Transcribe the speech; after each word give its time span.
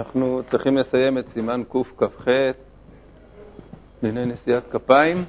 אנחנו 0.00 0.42
צריכים 0.46 0.76
לסיים 0.76 1.18
את 1.18 1.28
סימן 1.28 1.62
קכ"ח, 1.68 2.28
דיני 4.02 4.26
נשיאת 4.26 4.62
כפיים. 4.70 5.24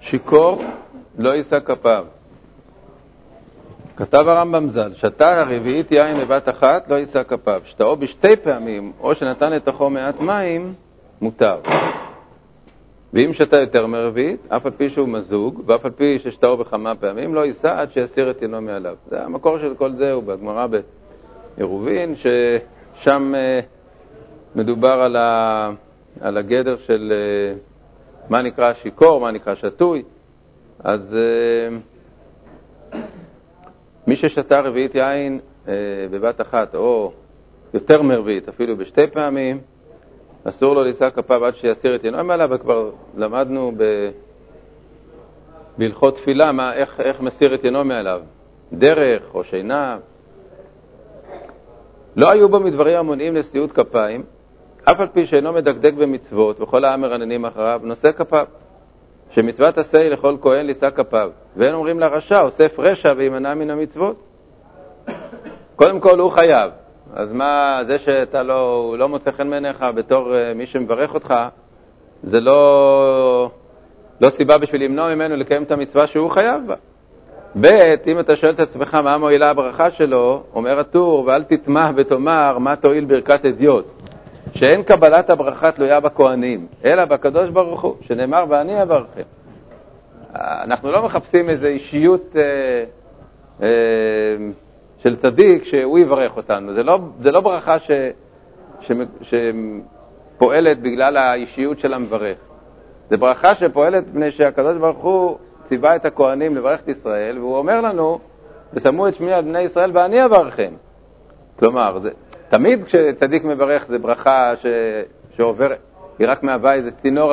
שיכור 0.00 0.62
לא 1.18 1.30
יישא 1.30 1.60
כפיו. 1.60 2.04
כתב 3.96 4.24
הרמב"ם 4.28 4.68
ז"ל, 4.68 4.94
שתה 4.94 5.40
הרביעית 5.40 5.92
יין 5.92 6.16
בבת 6.20 6.48
אחת, 6.48 6.90
לא 6.90 6.94
יישא 6.94 7.22
כפיו. 7.22 7.62
שתאו 7.64 7.96
בשתי 7.96 8.36
פעמים, 8.36 8.92
או 9.00 9.14
שנתן 9.14 9.52
לתוכו 9.52 9.90
מעט 9.90 10.20
מים, 10.20 10.74
מותר. 11.20 11.60
ואם 13.12 13.32
שתה 13.32 13.56
יותר 13.56 13.86
מרביעית, 13.86 14.40
אף 14.48 14.66
על 14.66 14.72
פי 14.76 14.90
שהוא 14.90 15.08
מזוג, 15.08 15.62
ואף 15.66 15.84
על 15.84 15.90
פי 15.90 16.18
ששתאו 16.18 16.56
בכמה 16.56 16.94
פעמים, 16.94 17.34
לא 17.34 17.46
יישא 17.46 17.80
עד 17.80 17.92
שיסיר 17.92 18.30
את 18.30 18.42
עינו 18.42 18.60
מעליו. 18.60 18.96
זה 19.10 19.22
המקור 19.22 19.58
של 19.58 19.74
כל 19.74 19.92
זה, 19.92 20.12
הוא 20.12 20.22
בגמרא 20.22 20.66
בעירובין, 21.56 22.14
ששם 22.16 23.34
אה, 23.34 23.60
מדובר 24.56 25.14
על, 26.20 26.36
הגדר 26.36 26.76
של 26.86 27.12
אה, 27.12 27.58
מה 28.28 28.42
נקרא 28.42 28.72
שיכור, 28.74 29.20
מה 29.20 29.30
נקרא 29.30 29.54
שתוי. 29.54 30.02
אז 30.78 31.16
אה, 31.16 31.76
מי 34.06 34.16
ששתה 34.16 34.60
רביעית 34.60 34.94
יין 34.94 35.40
בבת 36.10 36.40
אחת, 36.40 36.74
או 36.74 37.12
יותר 37.74 38.02
מרביעית, 38.02 38.48
אפילו 38.48 38.76
בשתי 38.76 39.06
פעמים, 39.06 39.60
אסור 40.44 40.74
לו 40.74 40.82
לישא 40.82 41.10
כפיו 41.10 41.44
עד 41.44 41.56
שיסיר 41.56 41.94
את 41.94 42.04
עינו 42.04 42.24
מעליו, 42.24 42.48
וכבר 42.52 42.90
למדנו 43.16 43.72
ב... 43.76 44.10
בהלכות 45.78 46.14
תפילה 46.16 46.52
מה, 46.52 46.74
איך, 46.74 47.00
איך 47.00 47.20
מסיר 47.20 47.54
את 47.54 47.64
עינו 47.64 47.84
מעליו, 47.84 48.20
דרך 48.72 49.34
או 49.34 49.44
שינה. 49.44 49.98
לא 52.16 52.30
היו 52.30 52.48
בו 52.48 52.60
מדברים 52.60 52.98
המונעים 52.98 53.36
לסיעות 53.36 53.72
כפיים, 53.72 54.22
אף 54.84 55.00
על 55.00 55.06
פי 55.06 55.26
שאינו 55.26 55.52
מדקדק 55.52 55.94
במצוות, 55.94 56.60
וכל 56.60 56.84
העם 56.84 57.00
מרננים 57.00 57.44
אחריו, 57.44 57.80
נושא 57.84 58.12
כפיו. 58.12 58.46
שמצוות 59.30 59.78
עשה 59.78 60.08
לכל 60.08 60.36
כהן 60.42 60.66
לישא 60.66 60.90
כפיו, 60.90 61.30
ואין 61.56 61.74
אומרים 61.74 62.00
לרשע, 62.00 62.40
אוסף 62.40 62.78
רשע 62.78 63.12
וימנע 63.16 63.54
מן 63.54 63.70
המצוות. 63.70 64.16
קודם 65.76 66.00
כל 66.00 66.20
הוא 66.20 66.30
חייב, 66.30 66.70
אז 67.14 67.32
מה, 67.32 67.80
זה 67.86 67.98
שאתה 67.98 68.42
לא, 68.42 68.94
לא 68.98 69.08
מוצא 69.08 69.30
חן 69.30 69.50
בעיניך 69.50 69.84
בתור 69.94 70.32
uh, 70.32 70.54
מי 70.54 70.66
שמברך 70.66 71.14
אותך, 71.14 71.34
זה 72.22 72.40
לא, 72.40 73.50
לא 74.20 74.30
סיבה 74.30 74.58
בשביל 74.58 74.84
למנוע 74.84 75.14
ממנו 75.14 75.36
לקיים 75.36 75.62
את 75.62 75.70
המצווה 75.70 76.06
שהוא 76.06 76.30
חייב 76.30 76.66
בה. 76.66 76.74
ב', 77.60 77.66
אם 78.06 78.20
אתה 78.20 78.36
שואל 78.36 78.52
את 78.52 78.60
עצמך 78.60 78.94
מה 78.94 79.18
מועילה 79.18 79.50
הברכה 79.50 79.90
שלו, 79.90 80.42
אומר 80.54 80.78
הטור, 80.78 81.24
ואל 81.26 81.42
תטמע 81.42 81.90
ותאמר 81.96 82.58
מה 82.58 82.76
תועיל 82.76 83.04
ברכת 83.04 83.44
אדיוט, 83.44 83.86
שאין 84.54 84.82
קבלת 84.82 85.30
הברכה 85.30 85.72
תלויה 85.72 86.00
בכהנים, 86.00 86.66
אלא 86.84 87.04
בקדוש 87.04 87.50
ברוך 87.50 87.80
הוא, 87.80 87.94
שנאמר 88.00 88.44
ואני 88.48 88.82
אברכם. 88.82 89.22
אנחנו 90.34 90.92
לא 90.92 91.04
מחפשים 91.04 91.48
איזו 91.48 91.66
אישיות 91.66 92.36
אה, 92.36 92.42
אה, 93.62 93.68
של 94.98 95.16
צדיק 95.16 95.64
שהוא 95.64 95.98
יברך 95.98 96.36
אותנו. 96.36 96.74
זה 96.74 96.82
לא, 96.82 96.98
זה 97.20 97.32
לא 97.32 97.40
ברכה 97.40 97.78
ש, 97.78 97.90
ש, 98.80 98.92
שפועלת 99.22 100.80
בגלל 100.82 101.16
האישיות 101.16 101.78
של 101.80 101.94
המברך. 101.94 102.38
זה 103.10 103.16
ברכה 103.16 103.54
שפועלת 103.54 104.04
מפני 104.08 104.30
שהקדוש 104.30 104.76
ברוך 104.76 104.98
הוא 104.98 105.38
ציווה 105.70 105.96
את 105.96 106.06
הכהנים 106.06 106.56
לברך 106.56 106.80
את 106.80 106.88
ישראל, 106.88 107.38
והוא 107.38 107.56
אומר 107.56 107.80
לנו, 107.80 108.18
ושמו 108.72 109.08
את 109.08 109.14
שמי 109.14 109.32
על 109.32 109.44
בני 109.44 109.60
ישראל 109.60 109.90
ואני 109.94 110.24
אברכם. 110.24 110.72
כלומר, 111.58 111.98
זה, 111.98 112.10
תמיד 112.48 112.84
כשצדיק 112.84 113.44
מברך 113.44 113.86
זה 113.88 113.98
ברכה 113.98 114.52
ש, 114.62 114.66
שעובר, 115.36 115.68
היא 116.18 116.28
רק 116.28 116.42
מהווה 116.42 116.74
איזה 116.74 116.90
צינור 116.90 117.32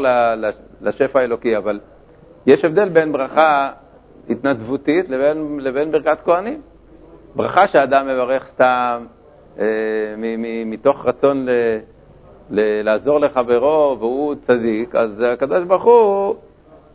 לשפע 0.81 1.19
האלוקי, 1.19 1.57
אבל 1.57 1.79
יש 2.45 2.65
הבדל 2.65 2.89
בין 2.89 3.11
ברכה 3.11 3.71
התנדבותית 4.29 5.09
לבין, 5.09 5.59
לבין 5.59 5.91
ברכת 5.91 6.17
כהנים. 6.25 6.61
ברכה 7.35 7.67
שאדם 7.67 8.07
מברך 8.07 8.47
סתם 8.47 9.05
אה, 9.59 9.65
מתוך 10.65 11.05
רצון 11.05 11.45
ל, 11.45 11.49
ל, 12.49 12.81
לעזור 12.81 13.19
לחברו 13.19 13.97
והוא 13.99 14.35
צדיק, 14.41 14.95
אז 14.95 15.21
הקדוש 15.21 15.63
ברוך 15.63 15.83
הוא 15.83 16.35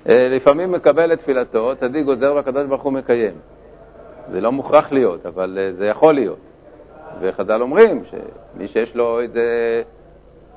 לפעמים 0.06 0.72
מקבל 0.72 1.12
את 1.12 1.18
תפילתו, 1.18 1.72
צדיק 1.80 2.04
גוזר 2.04 2.34
והקדוש 2.34 2.64
ברוך 2.64 2.82
הוא 2.82 2.92
מקיים. 2.92 3.34
זה 4.32 4.40
לא 4.40 4.52
מוכרח 4.52 4.92
להיות, 4.92 5.26
אבל 5.26 5.58
אה, 5.60 5.72
זה 5.72 5.86
יכול 5.86 6.14
להיות. 6.14 6.38
וחז"ל 7.20 7.62
אומרים 7.62 8.02
שמי 8.10 8.68
שיש 8.68 8.96
לו 8.96 9.20
איזה 9.20 9.82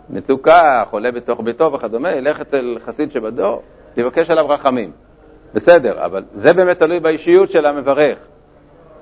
מצוקה, 0.09 0.83
חולה 0.89 1.11
בתוך 1.11 1.39
ביתו 1.43 1.73
וכדומה, 1.73 2.11
ילך 2.11 2.41
אצל 2.41 2.77
חסיד 2.85 3.11
שבדור, 3.11 3.61
יבקש 3.97 4.29
עליו 4.29 4.49
רחמים. 4.49 4.91
בסדר, 5.53 6.05
אבל 6.05 6.23
זה 6.33 6.53
באמת 6.53 6.79
תלוי 6.79 6.99
באישיות 6.99 7.51
של 7.51 7.65
המברך. 7.65 8.17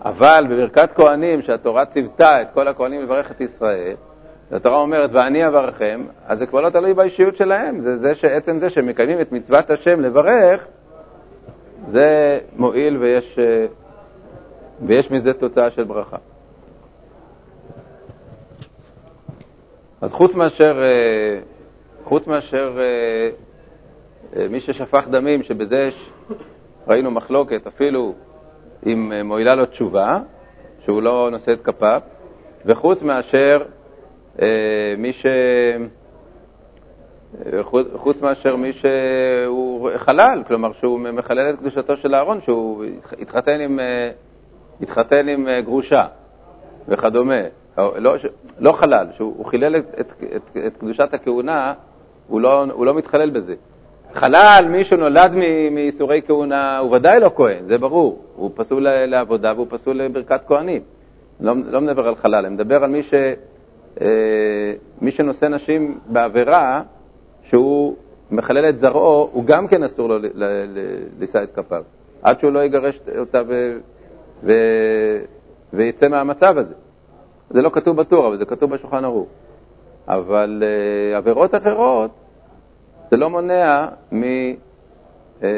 אבל 0.05 0.45
בברכת 0.49 0.91
כהנים, 0.91 1.41
שהתורה 1.41 1.85
ציוותה 1.85 2.41
את 2.41 2.47
כל 2.53 2.67
הכהנים 2.67 3.01
לברך 3.01 3.31
את 3.31 3.41
ישראל, 3.41 3.95
והתורה 4.53 4.81
אומרת, 4.81 5.09
ואני 5.13 5.47
אברכם, 5.47 6.05
אז 6.27 6.39
זה 6.39 6.45
כבר 6.45 6.61
לא 6.61 6.69
תלוי 6.69 6.93
באישיות 6.93 7.35
שלהם, 7.35 7.79
זה, 7.81 7.97
זה 7.97 8.15
שעצם 8.15 8.59
זה 8.59 8.69
שהם 8.69 8.87
מקיימים 8.87 9.21
את 9.21 9.31
מצוות 9.31 9.69
השם 9.69 10.01
לברך, 10.01 10.67
זה 11.89 12.39
מועיל 12.55 12.97
ויש, 12.97 13.39
ויש 14.81 15.11
מזה 15.11 15.33
תוצאה 15.33 15.71
של 15.71 15.83
ברכה. 15.83 16.17
אז 20.01 20.13
חוץ 20.13 20.35
מאשר, 20.35 20.81
חוץ 22.03 22.27
מאשר 22.27 22.77
מי 24.49 24.59
ששפך 24.59 25.03
דמים, 25.09 25.43
שבזה 25.43 25.89
ראינו 26.87 27.11
מחלוקת, 27.11 27.67
אפילו 27.67 28.13
אם 28.85 29.11
אה, 29.11 29.23
מועילה 29.23 29.55
לו 29.55 29.65
תשובה, 29.65 30.19
שהוא 30.85 31.01
לא 31.01 31.29
נושא 31.31 31.53
את 31.53 31.61
כפיו, 31.61 32.01
וחוץ 32.65 33.01
מאשר 33.01 33.61
אה, 33.61 33.82
מי 34.97 35.13
ש... 35.13 35.25
אה, 37.53 37.63
חוץ 37.95 38.21
מאשר 38.21 38.55
מי 38.55 38.73
שהוא 38.73 39.89
חלל, 39.95 40.43
כלומר 40.47 40.73
שהוא 40.73 40.99
מחלל 40.99 41.49
את 41.49 41.59
קדושתו 41.59 41.97
של 41.97 42.15
אהרון, 42.15 42.41
שהוא 42.41 42.83
התחתן 43.21 43.59
עם, 43.59 43.79
אה, 43.79 44.11
התחתן 44.81 45.27
עם 45.27 45.47
גרושה 45.63 46.05
וכדומה. 46.87 47.41
לא, 47.77 48.15
לא 48.59 48.71
חלל, 48.71 49.07
שהוא 49.11 49.45
חילל 49.45 49.75
את, 49.75 49.85
את, 49.99 50.13
את, 50.35 50.57
את 50.67 50.77
קדושת 50.77 51.13
הכהונה, 51.13 51.73
הוא 52.27 52.41
לא, 52.41 52.63
הוא 52.63 52.85
לא 52.85 52.93
מתחלל 52.93 53.29
בזה. 53.29 53.55
חלל, 54.13 54.65
מי 54.69 54.83
שנולד 54.83 55.31
מייסורי 55.71 56.21
כהונה, 56.27 56.77
הוא 56.77 56.95
ודאי 56.95 57.19
לא 57.19 57.31
כהן, 57.35 57.67
זה 57.67 57.77
ברור. 57.77 58.21
הוא 58.35 58.51
פסול 58.55 58.87
לעבודה 58.89 59.53
והוא 59.55 59.67
פסול 59.69 59.97
לברכת 59.97 60.41
כהנים. 60.47 60.81
לא, 61.39 61.53
לא 61.65 61.81
מדבר 61.81 62.07
על 62.07 62.15
חלל, 62.15 62.45
אני 62.45 62.55
מדבר 62.55 62.83
על 62.83 62.89
מי, 62.89 63.03
ש, 63.03 63.13
אה, 63.13 63.33
מי 65.01 65.11
שנושא 65.11 65.45
נשים 65.45 65.99
בעבירה, 66.07 66.81
שהוא 67.43 67.95
מחלל 68.31 68.69
את 68.69 68.79
זרעו, 68.79 69.29
הוא 69.33 69.43
גם 69.45 69.67
כן 69.67 69.83
אסור 69.83 70.09
לו 70.09 70.17
לישא 71.19 71.43
את 71.43 71.55
כפיו, 71.55 71.83
עד 72.21 72.39
שהוא 72.39 72.51
לא 72.51 72.63
יגרש 72.63 72.99
אותה 73.19 73.41
ו, 73.47 73.77
ו, 74.43 74.53
ויצא 75.73 76.07
מהמצב 76.07 76.57
הזה. 76.57 76.73
זה 77.49 77.61
לא 77.61 77.69
כתוב 77.73 77.97
בטור, 77.97 78.27
אבל 78.27 78.37
זה 78.37 78.45
כתוב 78.45 78.71
בשולחן 78.71 79.05
ערוך. 79.05 79.27
אבל 80.07 80.63
אה, 80.65 81.17
עבירות 81.17 81.55
אחרות, 81.55 82.11
זה 83.11 83.17
לא 83.17 83.29
מונע 83.29 83.87
מ... 84.13 84.23
אה, 85.43 85.49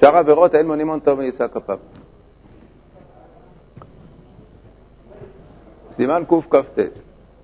שאר 0.00 0.16
העבירות 0.16 0.54
אין 0.54 0.66
מונים 0.66 0.88
אותו 0.88 1.16
מיישא 1.16 1.46
כפיו. 1.48 1.78
סימן 5.96 6.22
קכ"ט 6.28 6.78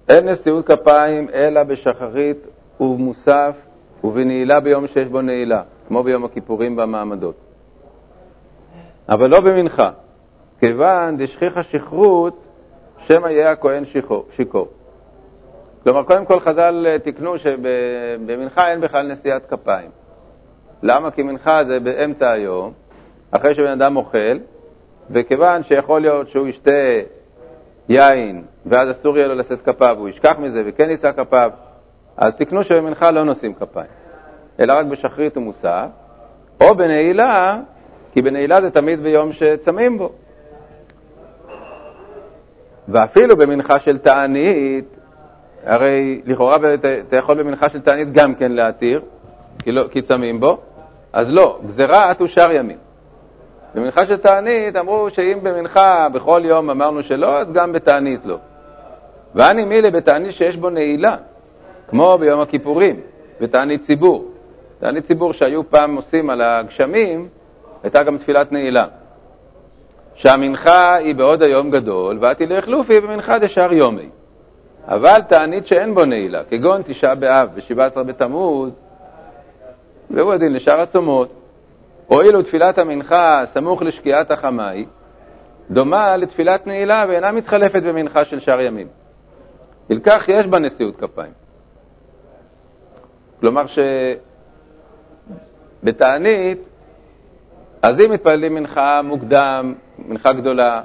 אין 0.08 0.28
נשיאות 0.28 0.66
כפיים 0.66 1.28
אלא 1.34 1.62
בשחרית 1.62 2.46
ובמוסף 2.80 3.56
ובנעילה 4.04 4.60
ביום 4.60 4.86
שיש 4.86 5.08
בו 5.08 5.20
נעילה, 5.20 5.62
כמו 5.88 6.02
ביום 6.02 6.24
הכיפורים 6.24 6.76
במעמדות. 6.76 7.34
אבל 9.08 9.30
לא 9.30 9.40
במנחה, 9.40 9.90
כיוון 10.60 11.16
דשכיחה 11.16 11.62
שכרות, 11.62 12.38
שמא 12.98 13.26
יהיה 13.26 13.50
הכהן 13.50 13.84
שיכור. 14.30 14.68
כלומר, 15.82 16.02
קודם 16.02 16.24
כל 16.24 16.40
חז"ל 16.40 16.86
אה, 16.88 16.98
תיקנו 16.98 17.38
שבמנחה 17.38 18.70
אין 18.70 18.80
בכלל 18.80 19.12
נשיאת 19.12 19.46
כפיים. 19.46 19.90
למה? 20.82 21.10
כי 21.10 21.22
מנחה 21.22 21.64
זה 21.64 21.80
באמצע 21.80 22.30
היום, 22.30 22.72
אחרי 23.30 23.54
שבן 23.54 23.70
אדם 23.70 23.96
אוכל, 23.96 24.38
וכיוון 25.10 25.62
שיכול 25.62 26.00
להיות 26.00 26.28
שהוא 26.28 26.46
ישתה 26.46 26.70
יין, 27.88 28.42
ואז 28.66 28.90
אסור 28.90 29.16
יהיה 29.16 29.28
לו 29.28 29.34
לשאת 29.34 29.62
כפיו, 29.62 29.96
הוא 29.98 30.08
ישכח 30.08 30.38
מזה 30.38 30.62
וכן 30.66 30.90
יישא 30.90 31.12
כפיו, 31.12 31.50
אז 32.16 32.34
תקנו 32.34 32.64
שבמנחה 32.64 33.10
לא 33.10 33.24
נושאים 33.24 33.54
כפיים, 33.54 33.90
אלא 34.60 34.72
רק 34.72 34.86
בשחרית 34.86 35.36
ומוסף, 35.36 35.86
או 36.60 36.74
בנעילה, 36.74 37.60
כי 38.12 38.22
בנעילה 38.22 38.60
זה 38.60 38.70
תמיד 38.70 39.00
ביום 39.00 39.32
שצמים 39.32 39.98
בו. 39.98 40.12
ואפילו 42.88 43.36
במנחה 43.36 43.78
של 43.78 43.98
תענית, 43.98 44.96
הרי 45.64 46.22
לכאורה 46.24 46.56
אתה 46.74 47.16
יכול 47.16 47.42
במנחה 47.42 47.68
של 47.68 47.80
תענית 47.80 48.12
גם 48.12 48.34
כן 48.34 48.52
להתיר, 48.52 49.00
כי, 49.58 49.72
לא, 49.72 49.88
כי 49.90 50.02
צמים 50.02 50.40
בו, 50.40 50.58
אז 51.12 51.30
לא, 51.30 51.58
גזירה 51.66 52.14
תושר 52.14 52.52
ימים. 52.52 52.87
במנחה 53.74 54.06
של 54.06 54.16
תענית 54.16 54.76
אמרו 54.76 55.10
שאם 55.10 55.38
במנחה 55.42 56.08
בכל 56.08 56.42
יום 56.44 56.70
אמרנו 56.70 57.02
שלא, 57.02 57.38
אז 57.38 57.52
גם 57.52 57.72
בתענית 57.72 58.20
לא. 58.24 58.36
ואני 59.34 59.64
מילי 59.64 59.90
בתענית 59.90 60.32
שיש 60.32 60.56
בו 60.56 60.70
נעילה, 60.70 61.16
כמו 61.88 62.18
ביום 62.20 62.40
הכיפורים, 62.40 63.00
בתענית 63.40 63.82
ציבור. 63.82 64.28
תענית 64.80 65.04
ציבור 65.04 65.32
שהיו 65.32 65.70
פעם 65.70 65.96
עושים 65.96 66.30
על 66.30 66.40
הגשמים, 66.40 67.28
הייתה 67.82 68.02
גם 68.02 68.18
תפילת 68.18 68.52
נעילה. 68.52 68.86
שהמנחה 70.14 70.94
היא 70.94 71.14
בעוד 71.14 71.42
היום 71.42 71.70
גדול, 71.70 72.24
ותלך 72.24 72.68
לופי 72.68 73.00
במנחה 73.00 73.38
דשאר 73.38 73.72
יומי. 73.72 74.08
אבל 74.88 75.20
תענית 75.28 75.66
שאין 75.66 75.94
בו 75.94 76.04
נעילה, 76.04 76.42
כגון 76.50 76.82
תשעה 76.84 77.14
באב 77.14 77.48
ו-17 77.54 78.02
בתמוז, 78.02 78.70
והוא 80.10 80.32
הדין 80.32 80.52
לשאר 80.52 80.80
הצומות. 80.80 81.37
הואילו 82.08 82.42
תפילת 82.42 82.78
המנחה 82.78 83.42
סמוך 83.44 83.82
לשקיעת 83.82 84.30
החמאי, 84.30 84.86
דומה 85.70 86.16
לתפילת 86.16 86.66
נעילה 86.66 87.04
ואינה 87.08 87.32
מתחלפת 87.32 87.82
במנחה 87.82 88.24
של 88.24 88.40
שאר 88.40 88.60
ימים. 88.60 88.88
בלכך 89.88 90.24
יש 90.28 90.46
בה 90.46 90.58
נשיאות 90.58 90.96
כפיים. 90.96 91.32
כלומר 93.40 93.64
שבתענית, 95.82 96.68
אז 97.82 98.00
אם 98.00 98.10
מתפללים 98.10 98.54
מנחה 98.54 99.00
מוקדם, 99.04 99.74
מנחה 99.98 100.32
גדולה, 100.32 100.82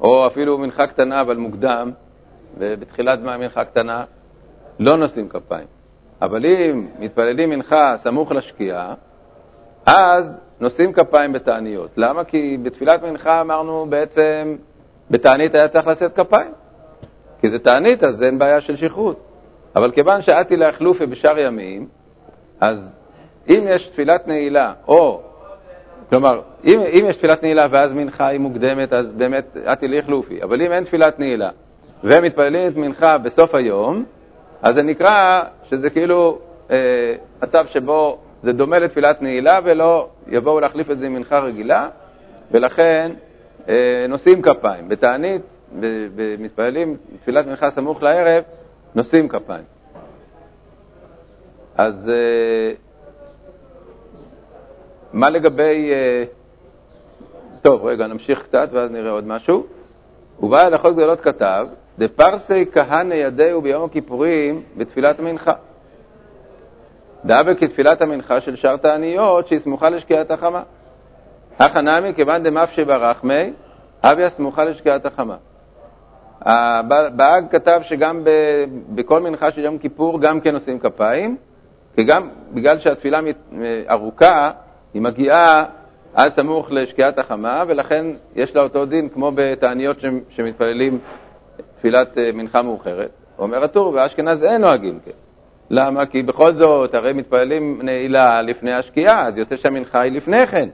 או 0.00 0.26
אפילו 0.26 0.58
מנחה 0.58 0.86
קטנה 0.86 1.20
אבל 1.20 1.36
מוקדם, 1.36 1.90
ובתחילת 2.58 3.20
מנחה 3.20 3.64
קטנה, 3.64 4.04
לא 4.78 4.96
נושאים 4.96 5.28
כפיים. 5.28 5.66
אבל 6.22 6.46
אם 6.46 6.86
מתפללים 6.98 7.50
מנחה 7.50 7.96
סמוך 7.96 8.32
לשקיעה, 8.32 8.94
אז 9.86 10.40
נושאים 10.60 10.92
כפיים 10.92 11.32
בתעניות. 11.32 11.90
למה? 11.96 12.24
כי 12.24 12.58
בתפילת 12.62 13.02
מנחה 13.02 13.40
אמרנו 13.40 13.86
בעצם, 13.88 14.56
בתענית 15.10 15.54
היה 15.54 15.68
צריך 15.68 15.86
לשאת 15.86 16.16
כפיים. 16.16 16.52
כי 17.40 17.50
זה 17.50 17.58
תענית, 17.58 18.04
אז 18.04 18.22
אין 18.22 18.38
בעיה 18.38 18.60
של 18.60 18.76
שכרות. 18.76 19.20
אבל 19.76 19.90
כיוון 19.90 20.22
שאתי 20.22 20.56
להחלופי 20.56 21.06
בשאר 21.06 21.38
ימים, 21.38 21.88
אז 22.60 22.96
אם 23.48 23.60
יש 23.66 23.86
תפילת 23.86 24.28
נעילה, 24.28 24.72
או, 24.88 25.20
כלומר, 26.10 26.40
אם, 26.64 26.80
אם 26.80 27.04
יש 27.08 27.16
תפילת 27.16 27.42
נעילה 27.42 27.66
ואז 27.70 27.92
מנחה 27.92 28.26
היא 28.26 28.40
מוקדמת, 28.40 28.92
אז 28.92 29.12
באמת 29.12 29.56
אתי 29.72 29.88
להחלופי. 29.88 30.42
אבל 30.42 30.62
אם 30.62 30.72
אין 30.72 30.84
תפילת 30.84 31.18
נעילה 31.18 31.50
ומתפללים 32.04 32.68
את 32.68 32.76
מנחה 32.76 33.18
בסוף 33.18 33.54
היום, 33.54 34.04
אז 34.62 34.74
זה 34.74 34.82
נקרא 34.82 35.42
שזה 35.70 35.90
כאילו 35.90 36.38
אה, 36.70 37.14
מצב 37.42 37.66
שבו 37.66 38.18
זה 38.46 38.52
דומה 38.52 38.78
לתפילת 38.78 39.22
נעילה 39.22 39.60
ולא 39.64 40.08
יבואו 40.28 40.60
להחליף 40.60 40.90
את 40.90 40.98
זה 40.98 41.06
עם 41.06 41.14
מנחה 41.14 41.38
רגילה, 41.38 41.88
ולכן 42.50 43.12
אה, 43.68 44.06
נושאים 44.08 44.42
כפיים. 44.42 44.88
בתענית, 44.88 45.42
מתפללים 46.38 46.96
תפילת 47.22 47.46
מנחה 47.46 47.70
סמוך 47.70 48.02
לערב, 48.02 48.42
נושאים 48.94 49.28
כפיים. 49.28 49.64
אז 51.76 52.08
אה, 52.08 52.72
מה 55.12 55.30
לגבי... 55.30 55.90
אה, 55.92 56.24
טוב, 57.62 57.84
רגע, 57.84 58.06
נמשיך 58.06 58.42
קצת 58.42 58.68
ואז 58.72 58.90
נראה 58.90 59.10
עוד 59.10 59.26
משהו. 59.26 59.66
ובא 60.42 60.60
הלכות 60.60 60.94
גדולות 60.94 61.20
כתב, 61.20 61.66
דפרסי 61.98 62.66
כהנא 62.72 63.14
ידיהו 63.14 63.62
ביום 63.62 63.84
הכיפורים 63.84 64.62
בתפילת 64.76 65.18
המנחה. 65.18 65.52
דאבה 67.26 67.54
כתפילת 67.54 68.02
המנחה 68.02 68.40
של 68.40 68.56
שאר 68.56 68.76
תעניות 68.76 69.48
שהיא 69.48 69.58
סמוכה 69.58 69.90
לשקיעת 69.90 70.30
החמה. 70.30 70.62
הכא 71.58 71.78
נמי 71.78 72.14
כיוון 72.14 72.42
דמפשי 72.42 72.84
ברחמי, 72.84 73.52
אביה 74.02 74.30
סמוכה 74.30 74.64
לשקיעת 74.64 75.06
החמה. 75.06 75.36
הבאג 76.40 77.44
כתב 77.50 77.80
שגם 77.82 78.22
בכל 78.88 79.20
מנחה 79.20 79.50
של 79.50 79.64
יום 79.64 79.78
כיפור 79.78 80.20
גם 80.20 80.40
כן 80.40 80.54
עושים 80.54 80.78
כפיים, 80.78 81.36
כי 81.94 82.04
גם 82.04 82.28
בגלל 82.52 82.78
שהתפילה 82.78 83.20
ארוכה, 83.90 84.50
היא 84.94 85.02
מגיעה 85.02 85.64
עד 86.14 86.32
סמוך 86.32 86.70
לשקיעת 86.70 87.18
החמה, 87.18 87.64
ולכן 87.66 88.06
יש 88.34 88.56
לה 88.56 88.62
אותו 88.62 88.86
דין 88.86 89.08
כמו 89.08 89.32
בתעניות 89.34 89.96
שמתפללים 90.28 90.98
תפילת 91.76 92.18
אה, 92.18 92.30
מנחה 92.34 92.62
מאוחרת. 92.62 93.10
אומר 93.38 93.64
הטור, 93.64 93.92
באשכנז 93.92 94.44
אין 94.44 94.60
נוהגים 94.60 94.98
כן. 95.04 95.25
למה? 95.70 96.06
כי 96.06 96.22
בכל 96.22 96.54
זאת, 96.54 96.94
הרי 96.94 97.12
מתפללים 97.12 97.80
נעילה 97.82 98.42
לפני 98.42 98.72
השקיעה, 98.72 99.26
אז 99.26 99.36
יוצא 99.36 99.56
שהמנחה 99.56 100.00
היא 100.00 100.12
לפני 100.12 100.46
כן. 100.46 100.68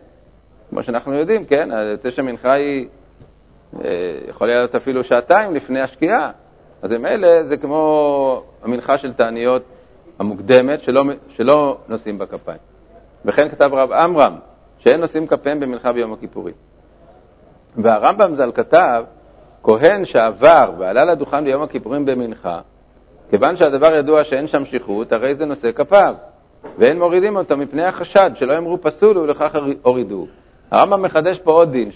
כמו 0.71 0.83
שאנחנו 0.83 1.15
יודעים, 1.15 1.45
כן? 1.45 1.69
יוצא 1.91 2.11
שהמנחה 2.11 2.53
היא, 2.53 2.87
אה, 3.85 3.91
יכול 4.29 4.47
להיות 4.47 4.75
אפילו 4.75 5.05
שעתיים 5.05 5.55
לפני 5.55 5.81
השקיעה. 5.81 6.31
אז 6.83 6.91
ממילא 6.91 7.43
זה 7.43 7.57
כמו 7.57 8.43
המנחה 8.63 8.99
של 8.99 9.13
תעניות 9.13 9.63
המוקדמת, 10.19 10.83
שלא, 10.83 11.05
שלא 11.29 11.79
נושאים 11.89 12.19
בה 12.19 12.27
כפיים. 12.27 12.59
וכן 13.25 13.49
כתב 13.49 13.71
רב 13.73 13.93
עמרם, 13.93 14.35
שאין 14.79 15.01
נושאים 15.01 15.27
כפיהם 15.27 15.61
במנחה 15.61 15.93
ביום 15.93 16.13
הכיפורים. 16.13 16.55
והרמב"ם 17.77 18.37
ז"ל 18.37 18.51
כתב, 18.55 19.05
כהן 19.63 20.05
שעבר 20.05 20.73
ועלה 20.79 21.05
לדוכן 21.05 21.45
ביום 21.45 21.63
הכיפורים 21.63 22.05
במנחה, 22.05 22.61
כיוון 23.33 23.57
שהדבר 23.57 23.95
ידוע 23.95 24.25
שאין 24.25 24.49
שם 24.49 24.65
שכרות, 24.65 25.13
הרי 25.13 25.35
זה 25.35 25.47
נושא 25.47 25.73
כפיו, 25.73 26.15
ואין 26.79 26.99
מורידים 26.99 27.37
אותו 27.37 27.57
מפני 27.57 27.85
החשד, 27.85 28.31
שלא 28.35 28.53
יאמרו 28.53 28.79
פסול 28.83 29.19
ולכך 29.19 29.59
הורידו. 29.83 30.27
הרמב"ם 30.71 31.03
מחדש 31.03 31.39
פה 31.39 31.53
עוד 31.53 31.73
דין, 31.73 31.91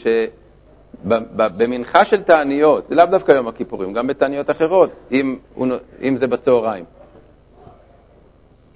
שבמנחה 1.05 2.05
של 2.05 2.23
תעניות, 2.23 2.85
זה 2.88 2.94
לאו 2.94 3.06
דווקא 3.06 3.33
יום 3.33 3.49
הכיפורים, 3.49 3.93
גם 3.93 4.06
בתעניות 4.06 4.50
אחרות, 4.50 4.91
אם, 5.12 5.37
אם 6.03 6.17
זה 6.17 6.27
בצהריים. 6.27 6.85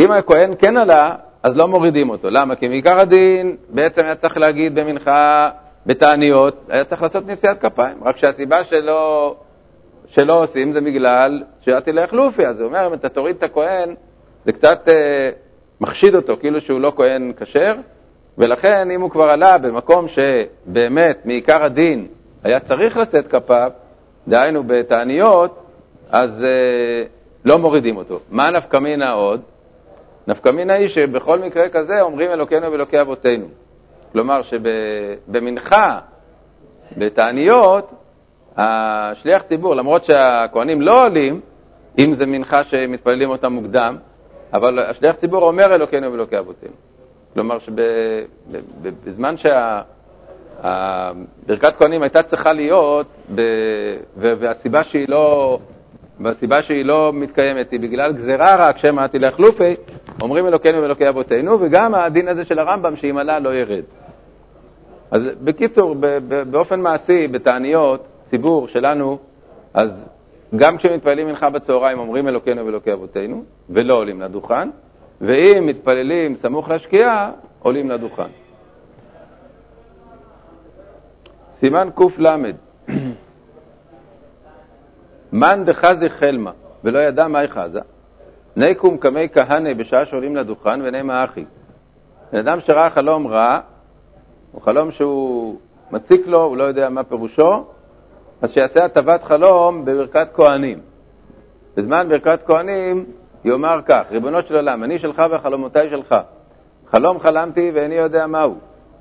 אם 0.00 0.10
הכהן 0.10 0.54
כן 0.58 0.76
עלה, 0.76 1.14
אז 1.42 1.56
לא 1.56 1.68
מורידים 1.68 2.10
אותו. 2.10 2.30
למה? 2.30 2.54
כי 2.54 2.68
מעיקר 2.68 3.00
הדין 3.00 3.56
בעצם 3.68 4.04
היה 4.04 4.14
צריך 4.14 4.36
להגיד 4.36 4.74
במנחה, 4.74 5.50
בתעניות, 5.86 6.66
היה 6.68 6.84
צריך 6.84 7.02
לעשות 7.02 7.26
נשיאת 7.26 7.60
כפיים. 7.60 8.04
רק 8.04 8.16
שהסיבה 8.16 8.64
שלא, 8.64 9.36
שלא 10.10 10.42
עושים 10.42 10.72
זה 10.72 10.80
בגלל 10.80 11.42
שאתי 11.60 11.92
להחלופי. 11.92 12.46
אז 12.46 12.60
הוא 12.60 12.68
אומר, 12.68 12.86
אם 12.86 12.94
אתה 12.94 13.08
תוריד 13.08 13.36
את 13.36 13.42
הכהן, 13.42 13.94
זה 14.44 14.52
קצת 14.52 14.88
אה, 14.88 15.30
מחשיד 15.80 16.14
אותו, 16.14 16.36
כאילו 16.40 16.60
שהוא 16.60 16.80
לא 16.80 16.92
כהן 16.96 17.32
כשר, 17.40 17.74
ולכן 18.38 18.90
אם 18.90 19.00
הוא 19.00 19.10
כבר 19.10 19.30
עלה 19.30 19.58
במקום 19.58 20.06
שבאמת 20.08 21.26
מעיקר 21.26 21.64
הדין 21.64 22.06
היה 22.44 22.60
צריך 22.60 22.96
לשאת 22.96 23.26
כפיו, 23.28 23.70
דהיינו 24.28 24.64
בתעניות, 24.66 25.62
אז 26.10 26.44
אה, 26.44 27.04
לא 27.44 27.58
מורידים 27.58 27.96
אותו. 27.96 28.20
מה 28.30 28.50
נפקא 28.50 28.76
מינה 28.76 29.12
עוד? 29.12 29.40
נפקא 30.26 30.48
מינה 30.48 30.72
היא 30.72 30.88
שבכל 30.88 31.38
מקרה 31.38 31.68
כזה 31.68 32.00
אומרים 32.00 32.30
אלוקינו 32.30 32.72
ואלוקי 32.72 33.00
אבותינו. 33.00 33.46
כלומר 34.12 34.42
שבמנחה, 34.42 35.98
בתעניות, 36.96 37.90
השליח 38.62 39.42
ציבור, 39.42 39.74
למרות 39.74 40.04
שהכוהנים 40.04 40.82
לא 40.82 41.06
עולים, 41.06 41.40
אם 41.98 42.12
זה 42.12 42.26
מנחה 42.26 42.64
שמתפללים 42.64 43.30
אותה 43.30 43.48
מוקדם, 43.48 43.96
אבל 44.52 44.78
השליח 44.78 45.16
ציבור 45.16 45.42
אומר 45.42 45.74
אלוקינו 45.74 46.12
ואלוקי 46.12 46.38
אבותינו. 46.38 46.72
כלומר 47.34 47.58
שבזמן 47.58 49.34
שברכת 50.56 51.76
כהנים 51.76 52.02
הייתה 52.02 52.22
צריכה 52.22 52.52
להיות, 52.52 53.06
והסיבה 54.16 54.84
שהיא 54.84 55.08
לא... 55.08 55.58
והסיבה 56.20 56.62
שהיא 56.62 56.84
לא 56.84 57.12
מתקיימת 57.14 57.70
היא 57.70 57.80
בגלל 57.80 58.12
גזירה 58.12 58.56
רק, 58.56 58.78
שמא 58.78 59.06
תלך 59.06 59.40
לופי, 59.40 59.76
אומרים 60.20 60.46
אלוקינו 60.46 60.82
ואלוקי 60.82 61.08
אבותינו, 61.08 61.60
וגם 61.60 61.94
הדין 61.94 62.28
הזה 62.28 62.44
של 62.44 62.58
הרמב"ם, 62.58 62.96
שאם 62.96 63.18
עלה 63.18 63.38
לא 63.38 63.54
ירד. 63.54 63.82
אז 65.10 65.22
בקיצור, 65.44 65.94
באופן 66.50 66.80
מעשי, 66.80 67.28
בתעניות, 67.28 68.06
ציבור 68.30 68.68
שלנו, 68.68 69.18
אז 69.74 70.06
גם 70.56 70.76
כשמתפללים 70.76 71.26
מנחה 71.26 71.50
בצהריים 71.50 71.98
אומרים 71.98 72.28
אלוקינו 72.28 72.66
ואלוקי 72.66 72.92
אבותינו, 72.92 73.44
ולא 73.70 73.94
עולים 73.94 74.20
לדוכן, 74.20 74.70
ואם 75.20 75.66
מתפללים 75.66 76.36
סמוך 76.36 76.68
לשקיעה, 76.68 77.32
עולים 77.58 77.90
לדוכן. 77.90 78.28
סימן 81.60 81.88
קל 81.94 82.30
מן 85.32 85.64
דחזי 85.64 86.08
חלמה, 86.08 86.50
ולא 86.84 86.98
ידע 86.98 87.28
מהי 87.28 87.48
חזה, 87.48 87.80
נקום 88.56 88.96
קמי 88.96 89.28
כהנא 89.32 89.74
בשעה 89.74 90.06
שעולים 90.06 90.36
לדוכן 90.36 90.80
ונאמר 90.84 91.24
אחי. 91.24 91.44
בן 92.32 92.38
אדם 92.38 92.60
שראה 92.60 92.90
חלום 92.90 93.26
רע, 93.26 93.60
הוא 94.52 94.62
חלום 94.62 94.90
שהוא 94.90 95.58
מציק 95.90 96.26
לו, 96.26 96.42
הוא 96.44 96.56
לא 96.56 96.62
יודע 96.62 96.88
מה 96.88 97.04
פירושו, 97.04 97.64
אז 98.42 98.50
שיעשה 98.50 98.84
הטבת 98.84 99.24
חלום 99.24 99.84
בברכת 99.84 100.28
כהנים. 100.34 100.78
בזמן 101.76 102.06
ברכת 102.08 102.42
כהנים 102.46 103.04
יאמר 103.44 103.80
כך, 103.86 104.02
ריבונו 104.10 104.42
של 104.42 104.56
עולם, 104.56 104.84
אני 104.84 104.98
שלך 104.98 105.22
וחלומותיי 105.30 105.90
שלך. 105.90 106.14
חלום 106.90 107.20
חלמתי 107.20 107.70
ואיני 107.74 107.94
יודע 107.94 108.26
מהו. 108.26 108.54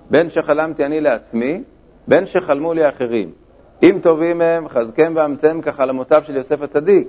בין 0.09 0.29
שחלמתי 0.29 0.85
אני 0.85 1.01
לעצמי, 1.01 1.63
בין 2.07 2.25
שחלמו 2.25 2.73
לי 2.73 2.89
אחרים. 2.89 3.31
אם 3.83 3.99
טובים 4.01 4.41
הם, 4.41 4.69
חזקם 4.69 5.13
ואמצם 5.15 5.61
כחלומותיו 5.61 6.23
של 6.25 6.35
יוסף 6.35 6.61
הצדיק. 6.61 7.07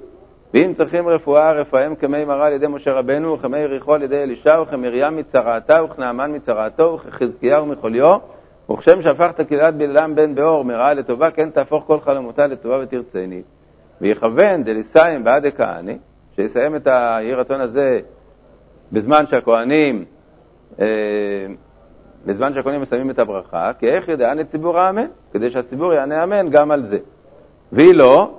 ואם 0.54 0.72
צריכים 0.74 1.08
רפואה, 1.08 1.52
רפאם 1.52 1.94
כמי 1.94 2.24
מראה 2.24 2.46
על 2.46 2.52
ידי 2.52 2.66
משה 2.66 2.92
רבנו, 2.92 3.32
וכמי 3.32 3.58
יריחו 3.58 3.94
על 3.94 4.02
ידי 4.02 4.22
אלישע, 4.22 4.60
וכמרים 4.62 5.16
מצרעתה, 5.16 5.84
וכנעמן 5.84 6.36
מצרעתו, 6.36 6.98
וכחזקיהו 7.06 7.66
מחוליו, 7.66 8.18
וכשם 8.70 9.02
שהפכת 9.02 9.40
קהילת 9.40 9.74
בלעם 9.74 10.14
בן 10.14 10.34
באור 10.34 10.64
מרעה 10.64 10.94
לטובה, 10.94 11.30
כן 11.30 11.50
תהפוך 11.50 11.84
כל 11.86 12.00
חלומותה 12.00 12.46
לטובה 12.46 12.78
ותרצני. 12.82 13.42
ויכוון 14.00 14.64
דליסיים 14.64 15.24
בעד 15.24 15.46
הכהני, 15.46 15.98
שיסיים 16.36 16.76
את 16.76 16.86
היהי 16.86 17.34
רצון 17.34 17.60
הזה 17.60 18.00
בזמן 18.92 19.26
שהכהנים, 19.26 20.04
אה, 20.80 20.86
בזמן 22.26 22.54
שהכהנים 22.54 22.80
מסיימים 22.80 23.10
את 23.10 23.18
הברכה, 23.18 23.72
כי 23.78 23.88
איך 23.88 24.08
ידען 24.08 24.40
את 24.40 24.48
ציבור 24.48 24.78
האמן, 24.78 25.06
כדי 25.32 25.50
שהציבור 25.50 25.92
יענה 25.92 26.24
אמן 26.24 26.50
גם 26.50 26.70
על 26.70 26.84
זה. 26.84 26.98
והיא 27.72 27.94
לא, 27.94 28.30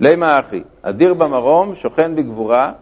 לימה 0.00 0.38
אחי, 0.38 0.62
אדיר 0.82 1.14
במרום, 1.14 1.74
שוכן 1.74 2.16
בגבורה, 2.16 2.72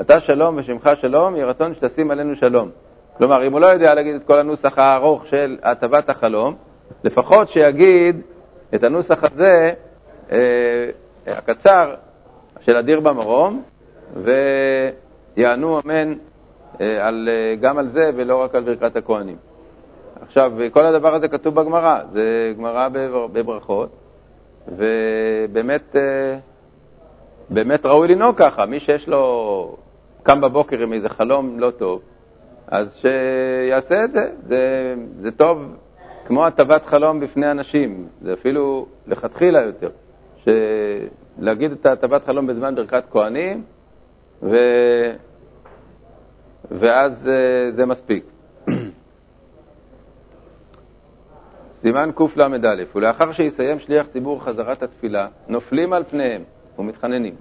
אתה 0.00 0.20
שלום 0.20 0.54
ושמך 0.58 0.90
שלום, 1.00 1.36
יהי 1.36 1.44
רצון 1.44 1.74
שתשים 1.74 2.10
עלינו 2.10 2.36
שלום. 2.36 2.68
כלומר, 3.18 3.46
אם 3.46 3.52
הוא 3.52 3.60
לא 3.60 3.66
יודע 3.66 3.94
להגיד 3.94 4.14
את 4.14 4.24
כל 4.26 4.38
הנוסח 4.38 4.78
הארוך 4.78 5.26
של 5.26 5.56
הטבת 5.62 6.08
החלום, 6.10 6.54
לפחות 7.04 7.48
שיגיד 7.48 8.20
את 8.74 8.84
הנוסח 8.84 9.24
הזה, 9.24 9.72
אה, 10.32 10.90
הקצר, 11.26 11.94
של 12.60 12.76
אדיר 12.76 13.00
במרום, 13.00 13.62
ויענו 15.36 15.80
אמן 15.84 16.14
אה, 16.80 17.06
על, 17.06 17.28
אה, 17.32 17.54
גם 17.60 17.78
על 17.78 17.88
זה 17.88 18.10
ולא 18.16 18.42
רק 18.42 18.54
על 18.54 18.62
ברכת 18.62 18.96
הכוהנים. 18.96 19.36
עכשיו, 20.20 20.52
כל 20.72 20.86
הדבר 20.86 21.14
הזה 21.14 21.28
כתוב 21.28 21.54
בגמרא, 21.54 22.00
זה 22.12 22.52
גמרא 22.58 22.88
בברכות, 23.32 23.88
ובאמת 24.68 25.96
אה, 25.96 26.36
באמת 27.50 27.86
ראוי 27.86 28.08
לנהוג 28.08 28.36
ככה. 28.36 28.66
מי 28.66 28.80
שיש 28.80 29.08
לו, 29.08 29.76
קם 30.22 30.40
בבוקר 30.40 30.80
עם 30.80 30.92
איזה 30.92 31.08
חלום 31.08 31.58
לא 31.58 31.70
טוב, 31.70 32.00
אז 32.66 32.94
שיעשה 32.94 34.04
את 34.04 34.12
זה. 34.12 34.30
זה, 34.46 34.94
זה 35.20 35.30
טוב 35.30 35.76
כמו 36.26 36.46
הטבת 36.46 36.86
חלום 36.86 37.20
בפני 37.20 37.50
אנשים, 37.50 38.08
זה 38.22 38.32
אפילו 38.32 38.86
לכתחילה 39.06 39.60
יותר. 39.60 39.90
להגיד 41.38 41.72
את 41.72 41.86
הטבת 41.86 42.24
חלום 42.24 42.46
בזמן 42.46 42.74
ברכת 42.74 43.04
כהנים, 43.10 43.62
ו... 44.42 44.56
ואז 46.70 47.28
אה, 47.28 47.70
זה 47.72 47.86
מספיק. 47.86 48.24
סימן 51.80 52.10
קל"א, 52.14 52.84
ולאחר 52.94 53.32
שיסיים 53.32 53.78
שליח 53.78 54.06
ציבור 54.06 54.42
חזרת 54.44 54.82
התפילה, 54.82 55.28
נופלים 55.48 55.92
על 55.92 56.04
פניהם 56.10 56.42
ומתחננים. 56.78 57.34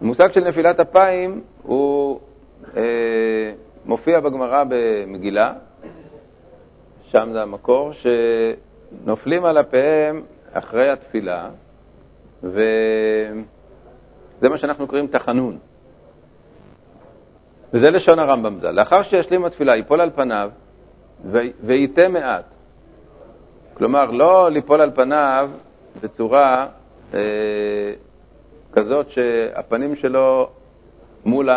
המושג 0.00 0.32
של 0.32 0.44
נפילת 0.44 0.80
אפיים 0.80 1.40
הוא 1.62 2.20
מופיע 3.84 4.20
בגמרא 4.20 4.64
במגילה, 4.68 5.52
שם 7.10 7.28
זה 7.32 7.42
המקור, 7.42 7.92
שנופלים 7.92 9.44
על 9.44 9.60
אפיהם 9.60 10.22
אחרי 10.52 10.90
התפילה, 10.90 11.48
וזה 12.42 13.32
מה 14.42 14.58
שאנחנו 14.58 14.86
קוראים 14.86 15.06
תחנון. 15.06 15.58
וזה 17.72 17.90
לשון 17.90 18.18
הרמב"ם 18.18 18.58
ז"ל. 18.60 18.70
לאחר 18.70 19.02
שישלים 19.02 19.44
התפילה, 19.44 19.76
ייפול 19.76 20.00
על 20.00 20.10
פניו 20.14 20.50
וייתה 21.64 22.08
מעט. 22.08 22.44
כלומר, 23.74 24.10
לא 24.10 24.50
ליפול 24.50 24.80
על 24.80 24.90
פניו 24.94 25.50
בצורה 26.02 26.66
אה, 27.14 27.20
כזאת 28.72 29.10
שהפנים 29.10 29.96
שלו 29.96 30.48
מול 31.24 31.48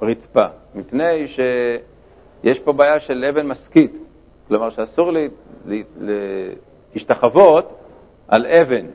הרצפה, 0.00 0.46
מפני 0.74 1.28
שיש 1.28 2.58
פה 2.58 2.72
בעיה 2.72 3.00
של 3.00 3.24
אבן 3.28 3.46
משכית, 3.46 3.96
כלומר 4.48 4.70
שאסור 4.70 5.12
להשתחוות 6.94 7.78
על 8.28 8.46
אבן, 8.46 8.86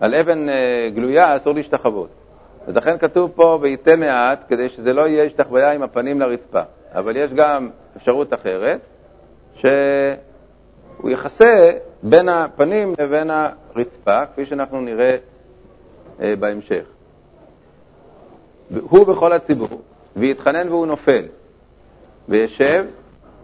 על 0.00 0.14
אבן 0.14 0.48
אה, 0.48 0.88
גלויה 0.94 1.36
אסור 1.36 1.54
להשתחוות. 1.54 2.08
אז 2.66 2.76
לכן 2.76 2.98
כתוב 2.98 3.32
פה 3.34 3.58
ויתה 3.60 3.96
מעט, 3.96 4.44
כדי 4.48 4.68
שזה 4.68 4.92
לא 4.92 5.08
יהיה 5.08 5.24
השתחוויה 5.24 5.72
עם 5.72 5.82
הפנים 5.82 6.20
לרצפה. 6.20 6.60
אבל 6.94 7.16
יש 7.16 7.30
גם 7.32 7.70
אפשרות 7.96 8.34
אחרת, 8.34 8.80
שהוא 9.54 11.10
יכסה 11.10 11.72
בין 12.02 12.28
הפנים 12.28 12.94
לבין 12.98 13.30
הרצפה, 13.30 14.26
כפי 14.26 14.46
שאנחנו 14.46 14.80
נראה 14.80 15.16
אה, 16.20 16.34
בהמשך. 16.36 16.84
הוא 18.80 19.06
בכל 19.06 19.32
הציבור, 19.32 19.82
ויתחנן 20.16 20.68
והוא 20.68 20.86
נופל, 20.86 21.22
וישב 22.28 22.84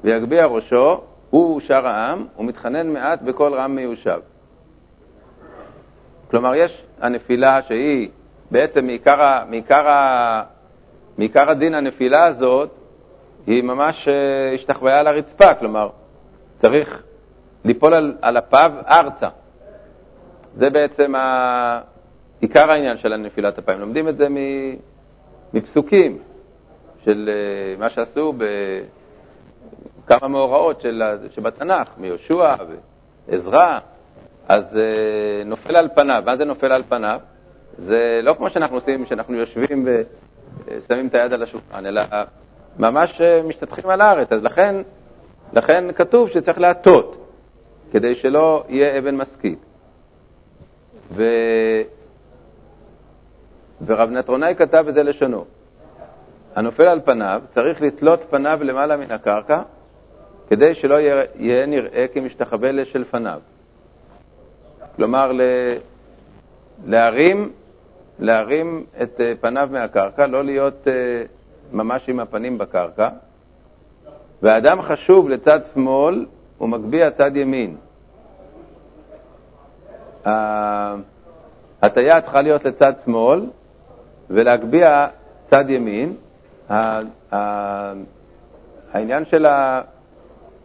ויגביה 0.04 0.46
ראשו, 0.46 1.00
הוא 1.30 1.60
שאר 1.60 1.86
העם, 1.86 2.26
ומתחנן 2.38 2.92
מעט 2.92 3.22
בקול 3.22 3.54
רם 3.54 3.74
מיושב. 3.74 4.20
כלומר, 6.30 6.54
יש 6.54 6.82
הנפילה 7.00 7.60
שהיא 7.68 8.08
בעצם 8.50 8.86
מעיקר, 8.86 9.44
מעיקר, 9.48 9.86
מעיקר 11.18 11.50
הדין 11.50 11.74
הנפילה 11.74 12.24
הזאת, 12.24 12.70
היא 13.46 13.62
ממש 13.62 14.08
אה, 14.08 14.52
השתחוויה 14.54 15.00
על 15.00 15.06
הרצפה, 15.06 15.54
כלומר, 15.54 15.88
צריך 16.58 17.02
ליפול 17.64 17.94
על, 17.94 18.16
על 18.22 18.38
אפיו 18.38 18.72
ארצה. 18.88 19.28
זה 20.56 20.70
בעצם 20.70 21.14
ה... 21.14 21.80
עיקר 22.40 22.70
העניין 22.70 22.98
של 22.98 23.12
הנפילת 23.12 23.58
אפיים. 23.58 23.80
לומדים 23.80 24.08
את 24.08 24.16
זה 24.16 24.28
מפסוקים 25.54 26.18
של 27.04 27.30
אה, 27.32 27.78
מה 27.78 27.90
שעשו 27.90 28.32
בכמה 30.06 30.28
מאורעות 30.28 30.80
של... 30.80 31.02
שבתנ"ך, 31.34 31.88
מיהושע 31.98 32.54
ועזרא. 33.28 33.78
אז 34.48 34.76
אה, 34.76 35.44
נופל 35.44 35.76
על 35.76 35.88
פניו. 35.94 36.22
מה 36.26 36.36
זה 36.36 36.44
נופל 36.44 36.72
על 36.72 36.82
פניו? 36.88 37.20
זה 37.78 38.20
לא 38.22 38.34
כמו 38.34 38.50
שאנחנו 38.50 38.76
עושים, 38.76 39.06
שאנחנו 39.06 39.34
יושבים 39.34 39.88
ושמים 40.66 41.06
את 41.06 41.14
היד 41.14 41.32
על 41.32 41.42
השולחן, 41.42 41.86
אלא 41.86 42.02
ממש 42.78 43.20
אה, 43.20 43.42
משתטחים 43.48 43.90
על 43.90 44.00
הארץ. 44.00 44.32
אז 44.32 44.42
לכן, 44.42 44.74
לכן 45.52 45.92
כתוב 45.92 46.28
שצריך 46.28 46.58
להטות, 46.58 47.26
כדי 47.92 48.14
שלא 48.14 48.64
יהיה 48.68 48.98
אבן 48.98 49.16
משכית. 49.16 49.58
ו... 51.12 51.24
ורב 53.86 54.10
נטרונאי 54.10 54.54
כתב 54.54 54.84
את 54.88 54.94
זה 54.94 55.02
לשונו. 55.02 55.44
הנופל 56.54 56.82
על 56.82 57.00
פניו 57.04 57.42
צריך 57.50 57.82
לתלות 57.82 58.24
פניו 58.30 58.58
למעלה 58.62 58.96
מן 58.96 59.10
הקרקע, 59.10 59.62
כדי 60.48 60.74
שלא 60.74 60.94
יהיה 61.34 61.66
נראה 61.66 62.06
כמשתחווה 62.14 62.70
פניו. 63.04 63.40
כלומר, 64.96 65.32
להרים, 66.86 67.52
להרים 68.18 68.84
את 69.02 69.20
אה, 69.20 69.32
פניו 69.40 69.68
מהקרקע, 69.72 70.26
לא 70.26 70.44
להיות 70.44 70.88
אה, 70.88 71.22
ממש 71.72 72.08
עם 72.08 72.20
הפנים 72.20 72.58
בקרקע. 72.58 73.08
והאדם 74.42 74.82
חשוב 74.82 75.28
לצד 75.28 75.60
שמאל 75.74 76.26
ומגביה 76.60 77.10
צד 77.10 77.36
ימין. 77.36 77.76
הטיה 81.82 82.20
צריכה 82.20 82.42
להיות 82.42 82.64
לצד 82.64 82.92
שמאל 83.04 83.46
ולהגביה 84.30 85.08
צד 85.44 85.70
ימין. 85.70 86.16
העניין 88.92 89.24
של 89.24 89.46
ה... 89.46 89.82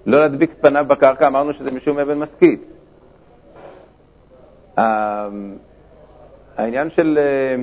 לא 0.06 0.20
להדביק 0.20 0.52
את 0.52 0.58
פניו 0.62 0.86
בקרקע, 0.88 1.28
אמרנו 1.28 1.54
שזה 1.54 1.72
משום 1.72 2.00
אבן 2.00 2.20
משכית. 2.20 2.62
אמ, 4.78 4.84
העניין 6.58 6.90
של... 6.90 7.18
אה, 7.22 7.56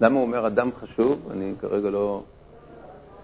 למה 0.00 0.14
הוא 0.14 0.22
אומר 0.22 0.46
אדם 0.46 0.70
חשוב? 0.80 1.28
אני 1.30 1.54
כרגע 1.60 1.90
לא 1.90 2.22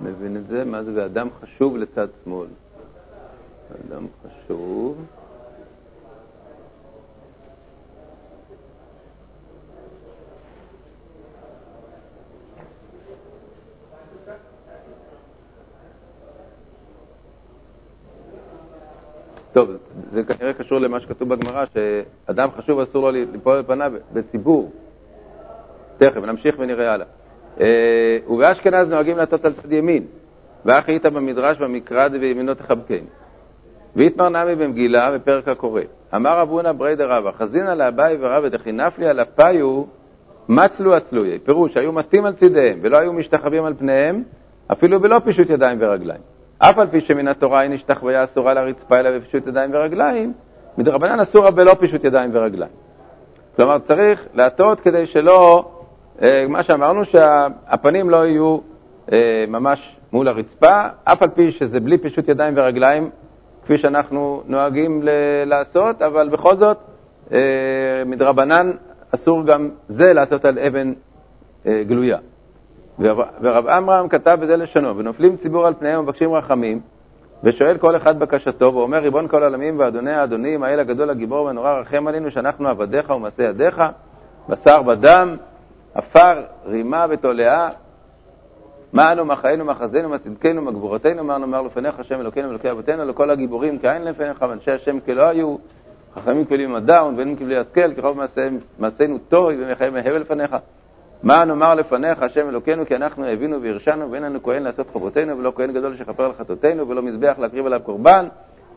מבין 0.03 0.37
את 0.37 0.47
זה? 0.49 0.65
מה 0.65 0.83
זה 0.83 0.93
ואדם 0.95 1.29
חשוב 1.43 1.77
לצד 1.77 2.09
שמאל? 2.25 2.49
אדם 3.89 4.07
חשוב. 4.23 5.05
טוב, 19.53 19.71
זה 20.11 20.25
כנראה 20.25 20.53
קשור 20.53 20.79
למה 20.79 21.01
שכתוב 21.01 21.29
בגמרא, 21.29 21.65
שאדם 21.75 22.49
חשוב 22.57 22.81
אסור 22.81 23.11
לו 23.11 23.25
ליפול 23.33 23.57
על 23.57 23.63
פניו 23.63 23.93
בציבור. 24.13 24.73
תכף, 25.99 26.17
נמשיך 26.17 26.55
ונראה 26.59 26.93
הלאה. 26.93 27.07
אה, 27.61 28.19
ובאשכנז 28.29 28.89
נוהגים 28.89 29.17
לעטות 29.17 29.45
על 29.45 29.53
צד 29.53 29.73
ימין, 29.73 30.05
ואך 30.65 30.89
היית 30.89 31.07
במדרש 31.07 31.59
במקרד 31.59 32.13
וימינו 32.21 32.55
תחבקני. 32.55 33.07
ואיתמר 33.97 34.29
נמי 34.29 34.55
במגילה 34.55 35.13
בפרק 35.13 35.49
הקורא. 35.49 35.83
אמר 36.15 36.39
רבונה 36.39 36.73
בריידה 36.73 37.07
רבא, 37.07 37.31
חזינא 37.33 37.71
לאביי 37.71 38.17
ורבא 38.21 38.49
דחינפלי 38.49 39.07
על 39.07 39.21
אפיו 39.21 39.85
מצלו 40.49 40.95
הצלויי. 40.97 41.39
פירוש, 41.39 41.77
היו 41.77 41.93
מתים 41.93 42.25
על 42.25 42.33
צידיהם 42.33 42.79
ולא 42.83 42.97
היו 42.97 43.13
משתחווים 43.13 43.65
על 43.65 43.75
פניהם, 43.79 44.23
אפילו 44.73 45.01
בלא 45.01 45.21
פישוט 45.25 45.51
ידיים 45.51 45.79
ורגליים. 45.81 46.21
אף 46.59 46.79
על 46.79 46.87
פי 46.87 47.01
שמן 47.01 47.29
התורה 47.29 47.63
אין 47.63 47.73
השתחוויה 47.73 48.25
אסורה 48.25 48.55
לרצפה 48.55 49.01
אלא 49.01 49.19
בפישוט 49.19 49.47
ידיים 49.47 49.71
ורגליים, 49.73 50.33
מדרבנן 50.79 51.21
אסורה 51.21 51.51
בלא 51.51 51.75
פישוט 51.75 52.05
ידיים 52.05 52.31
ורגליים. 52.33 52.73
כלומר, 53.57 53.79
צריך 53.79 54.27
להטות 54.35 54.81
כדי 54.81 55.07
שלא, 55.07 55.71
מה 56.49 56.63
שאמרנו, 56.63 57.05
שהפנים 57.05 58.11
לא 58.11 58.27
יהיו 58.27 58.59
אה, 59.13 59.45
ממש 59.49 59.97
מול 60.13 60.29
הרצפה, 60.29 60.87
אף 61.05 61.23
על 61.23 61.29
פי 61.29 61.51
שזה 61.51 61.81
בלי 61.81 61.99
פישוט 61.99 62.29
ידיים 62.29 62.55
ורגליים, 62.57 63.11
כפי 63.65 63.79
שאנחנו 63.79 64.43
נוהגים 64.47 65.03
לעשות, 65.47 66.03
אבל 66.03 66.29
בכל 66.29 66.57
זאת, 66.57 66.79
אה, 67.33 68.03
מדרבנן 68.07 68.71
אסור 69.15 69.47
גם 69.47 69.69
זה 69.89 70.13
לעשות 70.13 70.45
על 70.45 70.59
אבן 70.59 70.93
גלויה. 71.67 72.19
ורב 73.41 73.67
עמרם 73.67 74.09
כתב 74.09 74.39
בזה 74.41 74.57
לשונו, 74.57 74.97
ונופלים 74.97 75.37
ציבור 75.37 75.67
על 75.67 75.75
פניהם 75.79 76.01
ומבקשים 76.01 76.35
רחמים, 76.35 76.81
ושואל 77.45 77.79
כל 77.79 77.97
אחד 77.97 78.19
בקשתו, 78.19 78.75
ואומר, 78.75 78.99
ריבון 78.99 79.29
כל 79.29 79.43
העולמים 79.43 79.79
ואדוני 79.79 80.13
האדונים, 80.13 80.63
האל 80.63 80.81
הגדול 80.81 81.11
הגיבור 81.11 81.45
והנורא 81.45 81.73
רחם 81.73 82.07
עלינו, 82.07 82.31
שאנחנו 82.31 82.69
עבדיך 82.69 83.11
ומעשה 83.11 83.43
ידיך, 83.43 83.83
בשר 84.49 84.83
ודם, 84.87 85.37
עפר, 85.95 86.43
רימה 86.67 87.07
ותולעה, 87.11 87.69
מה 88.93 89.13
אנו, 89.13 89.25
מה 89.25 89.37
חיינו, 89.37 89.65
מה 89.65 89.75
חזינו, 89.75 90.09
מה 90.09 90.19
צדקנו, 90.19 90.63
מה 90.63 90.71
גבורתנו, 90.71 91.25
מה 91.25 91.39
נאמר 91.39 91.63
לפניך, 91.63 92.01
השם 92.01 92.21
אלוקינו 92.21 92.49
ואלוקי 92.49 92.71
אבותינו, 92.71 93.05
לכל 93.05 93.31
הגיבורים 93.31 93.79
כאין 93.79 94.05
לפניך, 94.05 94.45
ואנשי 94.49 94.71
השם 94.71 95.01
כלא 95.01 95.23
היו, 95.23 95.57
חכמים 96.15 96.45
כלי 96.45 96.67
מדע 96.67 97.05
ובנים 97.05 97.37
כבלי 97.37 97.57
השכל, 97.57 97.95
ככל 97.95 98.13
מעשינו 98.79 99.19
טוב 99.29 99.51
ומחייב 99.59 99.95
מהבל 99.95 100.21
לפניך. 100.21 100.57
מה 101.23 101.45
נאמר 101.45 101.75
לפניך, 101.75 102.23
השם 102.23 102.49
אלוקינו, 102.49 102.87
כי 102.87 102.97
אנחנו 102.97 103.27
הבינו 103.27 103.63
והרשענו, 103.63 104.11
ואין 104.11 104.23
לנו 104.23 104.43
כהן 104.43 104.63
לעשות 104.63 104.91
חובותינו, 104.93 105.39
ולא 105.39 105.53
כהן 105.57 105.73
גדול 105.73 105.97
שכפר 105.97 106.25
על 106.25 106.33
חטאותינו, 106.39 106.89
ולא 106.89 107.03
מזבח 107.03 107.35
להקריב 107.39 107.67
עליו 107.67 107.81
קורבן, 107.85 108.27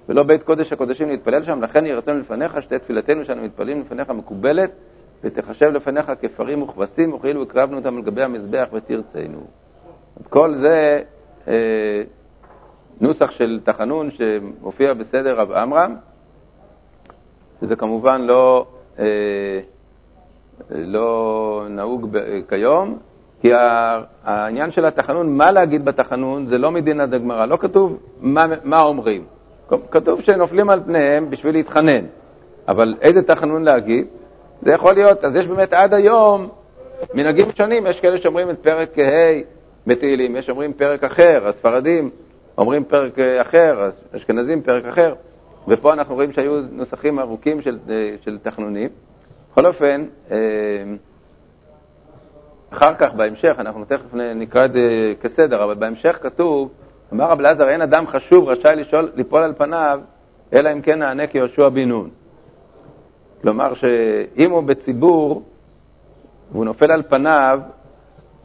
ולא 0.10 0.24
בית 0.24 0.44
קודש 0.44 0.74
הקודשים 0.74 1.10
להתפלל 1.10 1.44
שם, 1.44 1.62
לכן 1.62 1.86
יהי 1.86 1.96
רצון 1.96 2.20
לפניך, 2.20 2.62
שתהיה 2.62 2.80
תפילתנו 2.80 3.26
שאנו 3.26 3.42
מתפללים 3.42 3.82
לפניך 3.82 4.10
מקובלת, 4.10 4.72
ותחשב 5.24 5.72
לפניך 5.72 6.12
כפרים 6.22 6.62
וכבשים, 6.62 7.14
וכאילו 7.14 7.44
הקרבנו 7.44 7.78
אותם 7.78 7.98
על 7.98 8.02
גבי 8.02 8.24
המזבח 8.24 8.66
ותרצנו. 8.74 9.40
אז 10.20 10.28
כל 10.28 10.56
זה 10.56 11.02
אה, 11.48 12.02
נוסח 13.02 13.32
של 13.32 13.60
תחנון 13.64 14.10
שמופיע 14.12 14.94
בסדר 14.94 15.40
רב 15.40 15.52
עמרם, 15.52 15.96
וזה 17.62 17.76
כמובן 17.76 18.22
לא... 18.22 18.66
אה, 19.00 19.60
לא 20.72 21.66
נהוג 21.70 22.18
כיום, 22.50 22.98
כי 23.42 23.52
העניין 24.24 24.72
של 24.72 24.86
התחנון, 24.86 25.38
מה 25.38 25.52
להגיד 25.52 25.86
בתחנון, 25.86 26.48
זה 26.48 26.58
לא 26.58 26.72
מדינא 26.72 27.06
דגמרא, 27.06 27.46
לא 27.46 27.58
כתוב 27.58 27.98
מה, 28.22 28.48
מה 28.64 28.82
אומרים. 28.82 29.24
כתוב 29.92 30.22
שנופלים 30.22 30.70
על 30.70 30.84
פניהם 30.84 31.30
בשביל 31.30 31.56
להתחנן, 31.56 32.06
אבל 32.68 32.96
איזה 33.02 33.24
תחנון 33.24 33.64
להגיד? 33.64 34.08
זה 34.66 34.72
יכול 34.72 34.94
להיות, 34.94 35.24
אז 35.24 35.36
יש 35.36 35.48
באמת 35.48 35.74
עד 35.74 35.94
היום 35.94 36.50
מנהגים 37.14 37.46
שונים, 37.58 37.88
יש 37.88 38.00
כאלה 38.00 38.18
שאומרים 38.18 38.50
את 38.50 38.60
פרק 38.60 39.00
ה' 39.00 39.42
בתהילים, 39.88 40.36
יש 40.36 40.50
אומרים 40.50 40.74
פרק 40.74 41.04
אחר, 41.04 41.48
הספרדים 41.48 42.10
אומרים 42.58 42.84
פרק 42.84 43.20
אחר, 43.20 43.90
אשכנזים 44.18 44.62
פרק 44.62 44.86
אחר, 44.86 45.14
ופה 45.68 45.94
אנחנו 45.94 46.16
רואים 46.16 46.34
שהיו 46.34 46.62
נוסחים 46.72 47.20
ארוכים 47.20 47.62
של, 47.62 47.80
של 48.22 48.38
תחנונים. 48.44 48.90
בכל 49.52 49.66
אופן, 49.66 50.06
אה, 50.32 50.38
אחר 52.70 52.94
כך, 52.96 53.14
בהמשך, 53.14 53.56
אנחנו 53.60 53.86
תכף 53.86 54.14
נקרא 54.14 54.66
את 54.66 54.74
זה 54.74 55.14
כסדר, 55.22 55.64
אבל 55.64 55.74
בהמשך 55.74 56.20
כתוב, 56.22 56.70
אמר 57.14 57.26
רב 57.26 57.40
אלעזר, 57.40 57.70
אין 57.70 57.82
אדם 57.82 58.08
חשוב 58.08 58.50
רשאי 58.50 58.76
לשאול, 58.76 59.12
ליפול 59.16 59.42
על 59.42 59.54
פניו, 59.58 60.00
אלא 60.54 60.72
אם 60.74 60.82
כן 60.82 61.00
נענה 61.00 61.28
כיהושע 61.28 61.70
בן 61.70 61.90
נון. 61.90 62.10
כלומר, 63.44 63.74
שאם 63.74 64.52
הוא 64.52 64.64
בציבור 64.64 65.44
והוא 66.52 66.66
נופל 66.66 66.92
על 66.92 67.04
פניו 67.10 67.60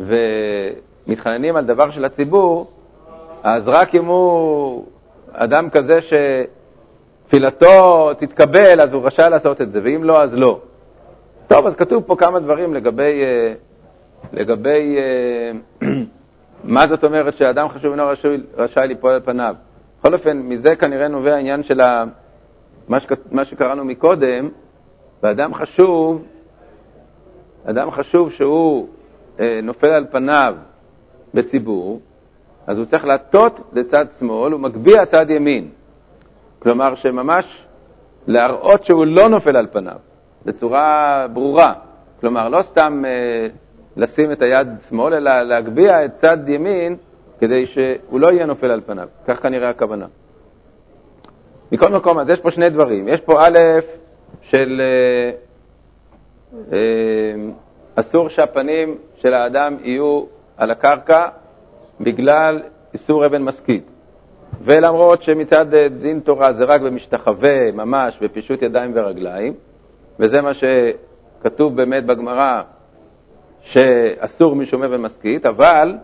ומתחננים 0.00 1.56
על 1.56 1.64
דבר 1.64 1.90
של 1.90 2.04
הציבור, 2.04 2.70
אז 3.42 3.68
רק 3.68 3.94
אם 3.94 4.04
הוא 4.04 4.84
אדם 5.32 5.70
כזה 5.70 6.00
שתפילתו 7.26 8.10
תתקבל, 8.14 8.80
אז 8.80 8.92
הוא 8.92 9.06
רשאי 9.06 9.30
לעשות 9.30 9.60
את 9.60 9.72
זה, 9.72 9.80
ואם 9.84 10.04
לא, 10.04 10.22
אז 10.22 10.34
לא. 10.34 10.60
טוב, 11.46 11.66
אז 11.66 11.76
כתוב 11.76 12.02
פה 12.06 12.16
כמה 12.16 12.40
דברים 12.40 12.74
לגבי, 12.74 13.22
אה, 13.22 13.52
לגבי 14.32 14.96
אה, 14.98 15.88
מה 16.64 16.86
זאת 16.86 17.04
אומרת 17.04 17.36
שאדם 17.36 17.68
חשוב 17.68 17.90
אינו 17.90 18.06
רשאי, 18.06 18.36
רשאי 18.56 18.88
ליפול 18.88 19.10
על 19.10 19.20
פניו. 19.24 19.54
בכל 20.00 20.14
אופן, 20.14 20.38
מזה 20.38 20.76
כנראה 20.76 21.08
נובע 21.08 21.34
העניין 21.34 21.62
של 21.62 21.80
ה, 21.80 22.04
מה, 22.88 23.00
שק, 23.00 23.12
מה 23.30 23.44
שקראנו 23.44 23.84
מקודם, 23.84 24.48
ואדם 25.22 25.54
חשוב, 25.54 26.22
אדם 27.64 27.90
חשוב 27.90 28.32
שהוא 28.32 28.88
אה, 29.40 29.60
נופל 29.62 29.86
על 29.86 30.06
פניו 30.10 30.54
בציבור, 31.34 32.00
אז 32.66 32.78
הוא 32.78 32.86
צריך 32.86 33.04
להטות 33.04 33.60
לצד 33.72 34.06
שמאל, 34.18 34.52
הוא 34.52 34.60
מגביה 34.60 35.06
צד 35.06 35.30
ימין. 35.30 35.68
כלומר, 36.58 36.94
שממש 36.94 37.64
להראות 38.26 38.84
שהוא 38.84 39.06
לא 39.06 39.28
נופל 39.28 39.56
על 39.56 39.66
פניו. 39.72 39.96
בצורה 40.44 41.26
ברורה. 41.32 41.72
כלומר, 42.20 42.48
לא 42.48 42.62
סתם 42.62 43.02
אה, 43.06 43.48
לשים 43.96 44.32
את 44.32 44.42
היד 44.42 44.68
שמאל, 44.88 45.14
אלא 45.14 45.42
להגביה 45.42 46.04
את 46.04 46.16
צד 46.16 46.48
ימין 46.48 46.96
כדי 47.40 47.66
שהוא 47.66 48.20
לא 48.20 48.32
יהיה 48.32 48.46
נופל 48.46 48.70
על 48.70 48.80
פניו. 48.86 49.08
כך 49.26 49.42
כנראה 49.42 49.68
הכוונה. 49.68 50.06
מכל 51.72 51.88
מקום, 51.88 52.18
אז 52.18 52.30
יש 52.30 52.40
פה 52.40 52.50
שני 52.50 52.70
דברים. 52.70 53.08
יש 53.08 53.20
פה 53.20 53.46
א', 53.46 53.58
של 54.42 54.80
אה, 54.80 55.30
אה, 56.72 57.34
אסור 57.94 58.28
שהפנים 58.28 58.98
של 59.16 59.34
האדם 59.34 59.76
יהיו 59.82 60.24
על 60.56 60.70
הקרקע 60.70 61.28
בגלל 62.00 62.60
איסור 62.94 63.26
אבן 63.26 63.42
משכית. 63.42 63.84
ולמרות 64.64 65.22
שמצד 65.22 65.74
אה, 65.74 65.88
דין 65.88 66.20
תורה 66.20 66.52
זה 66.52 66.64
רק 66.64 66.80
במשתחווה, 66.80 67.72
ממש, 67.72 68.18
בפישוט 68.20 68.62
ידיים 68.62 68.92
ורגליים, 68.94 69.54
וזה 70.18 70.42
מה 70.42 70.52
שכתוב 70.54 71.76
באמת 71.76 72.06
בגמרא, 72.06 72.62
שאסור 73.62 74.56
משומע 74.56 74.86
ומשכית, 74.90 75.46
אבל, 75.46 75.94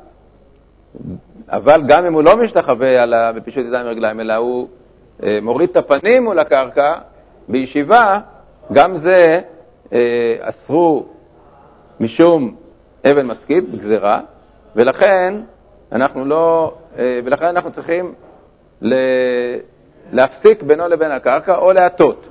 אבל 1.49 1.83
גם 1.87 2.07
אם 2.07 2.13
הוא 2.13 2.23
לא 2.23 2.37
משתחווה 2.37 3.33
בפישוט 3.33 3.67
ידיים 3.67 3.87
ורגליים, 3.87 4.21
אלא 4.21 4.35
הוא 4.35 4.69
מוריד 5.43 5.71
את 5.71 5.77
הפנים 5.77 6.25
מול 6.25 6.39
הקרקע, 6.39 6.95
בישיבה, 7.49 8.21
גם 8.73 8.97
זה 8.97 9.41
אה, 9.93 10.37
אסרו 10.41 11.07
משום 12.01 12.55
אבן 13.11 13.27
משכית, 13.27 13.71
בגזרה, 13.71 14.21
ולכן 14.77 15.35
אנחנו 15.93 16.25
לא, 16.25 16.75
אה, 16.99 17.21
ולכן 17.25 17.47
אנחנו 17.47 17.73
צריכים 17.73 18.15
להפסיק 20.13 20.63
בינו 20.63 20.89
לבין 20.89 21.11
הקרקע 21.11 21.57
או 21.57 21.73
להטות. 21.73 22.27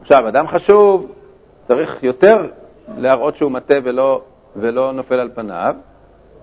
עכשיו, 0.00 0.28
אדם 0.28 0.48
חשוב 0.48 1.12
צריך 1.68 2.02
יותר 2.02 2.46
להראות 2.96 3.36
שהוא 3.36 3.50
מטה 3.50 3.74
ולא, 3.84 4.22
ולא 4.56 4.92
נופל 4.92 5.14
על 5.14 5.30
פניו. 5.34 5.74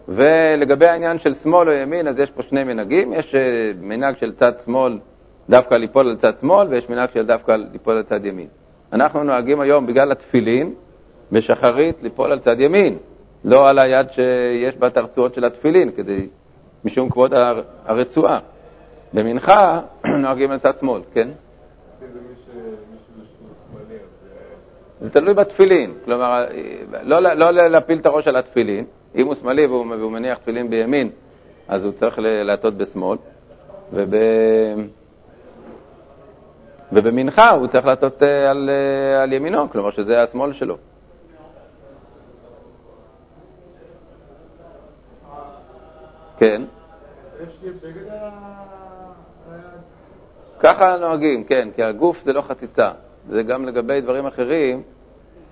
ולגבי 0.08 0.88
העניין 0.88 1.20
של 1.20 1.34
שמאל 1.34 1.70
או 1.70 1.74
ימין, 1.74 2.08
אז 2.08 2.20
יש 2.20 2.32
פה 2.32 2.44
שני 2.44 2.64
מנהגים. 2.64 3.14
יש 3.14 3.36
אה, 3.36 3.72
מנהג 3.82 4.18
של 4.18 4.36
צד 4.36 4.52
שמאל 4.66 5.00
דווקא 5.50 5.76
ליפול 5.76 6.08
על 6.08 6.16
צד 6.16 6.38
שמאל, 6.38 6.68
ויש 6.68 6.90
מנהג 6.90 7.10
של 7.14 7.26
דווקא 7.26 7.58
ליפול 7.72 7.98
על 7.98 8.04
צד 8.04 8.26
ימין. 8.26 8.48
אנחנו 8.94 9.24
נוהגים 9.24 9.60
היום, 9.60 9.88
בגלל 9.88 10.12
התפילין, 10.12 10.74
בשחרית 11.32 12.04
ליפול 12.04 12.32
על 12.32 12.40
צד 12.40 12.60
ימין, 12.60 12.98
לא 13.46 13.70
על 13.70 13.80
היד 13.80 14.08
שיש 14.12 14.76
בה 14.76 14.88
את 14.88 14.98
הרצועות 14.98 15.34
של 15.34 15.46
התפילין, 15.46 15.92
כדי, 15.92 16.28
משום 16.86 17.10
כבוד 17.10 17.34
הרצועה. 17.86 18.40
במנחה 19.14 19.82
נוהגים 20.24 20.52
על 20.52 20.60
צד 20.60 20.78
שמאל, 20.80 21.02
כן? 21.14 21.30
זה 25.02 25.10
תלוי 25.10 25.34
בתפילין, 25.34 25.94
כלומר, 26.06 26.46
לא, 27.04 27.20
לא 27.20 27.52
להפיל 27.52 27.98
את 28.00 28.06
הראש 28.06 28.28
על 28.28 28.36
התפילין, 28.36 28.86
אם 29.16 29.26
הוא 29.26 29.36
שמאלי 29.36 29.66
והוא, 29.66 29.86
והוא 30.00 30.12
מניח 30.12 30.38
תפילין 30.38 30.70
בימין, 30.70 31.10
אז 31.68 31.84
הוא 31.84 31.92
צריך 31.92 32.20
להטות 32.22 32.78
בשמאל, 32.78 33.18
וב... 33.94 34.16
ובמנחה 36.92 37.50
הוא 37.50 37.68
צריך 37.68 37.86
לעשות 37.86 38.24
אה, 38.24 38.52
על, 38.52 38.70
אה, 38.70 39.24
על 39.24 39.34
ימינו, 39.34 39.70
כלומר 39.70 39.92
שזה 39.92 40.24
השמאל 40.24 40.54
שלו. 40.54 40.78
כן. 46.38 46.62
ככה 50.60 50.98
נוהגים, 50.98 51.44
כן, 51.44 51.70
כי 51.76 51.84
הגוף 51.84 52.18
זה 52.26 52.34
לא 52.34 52.42
חציצה. 52.42 52.92
זה 53.30 53.44
גם 53.44 53.66
לגבי 53.66 54.02
דברים 54.02 54.26
אחרים, 54.26 54.82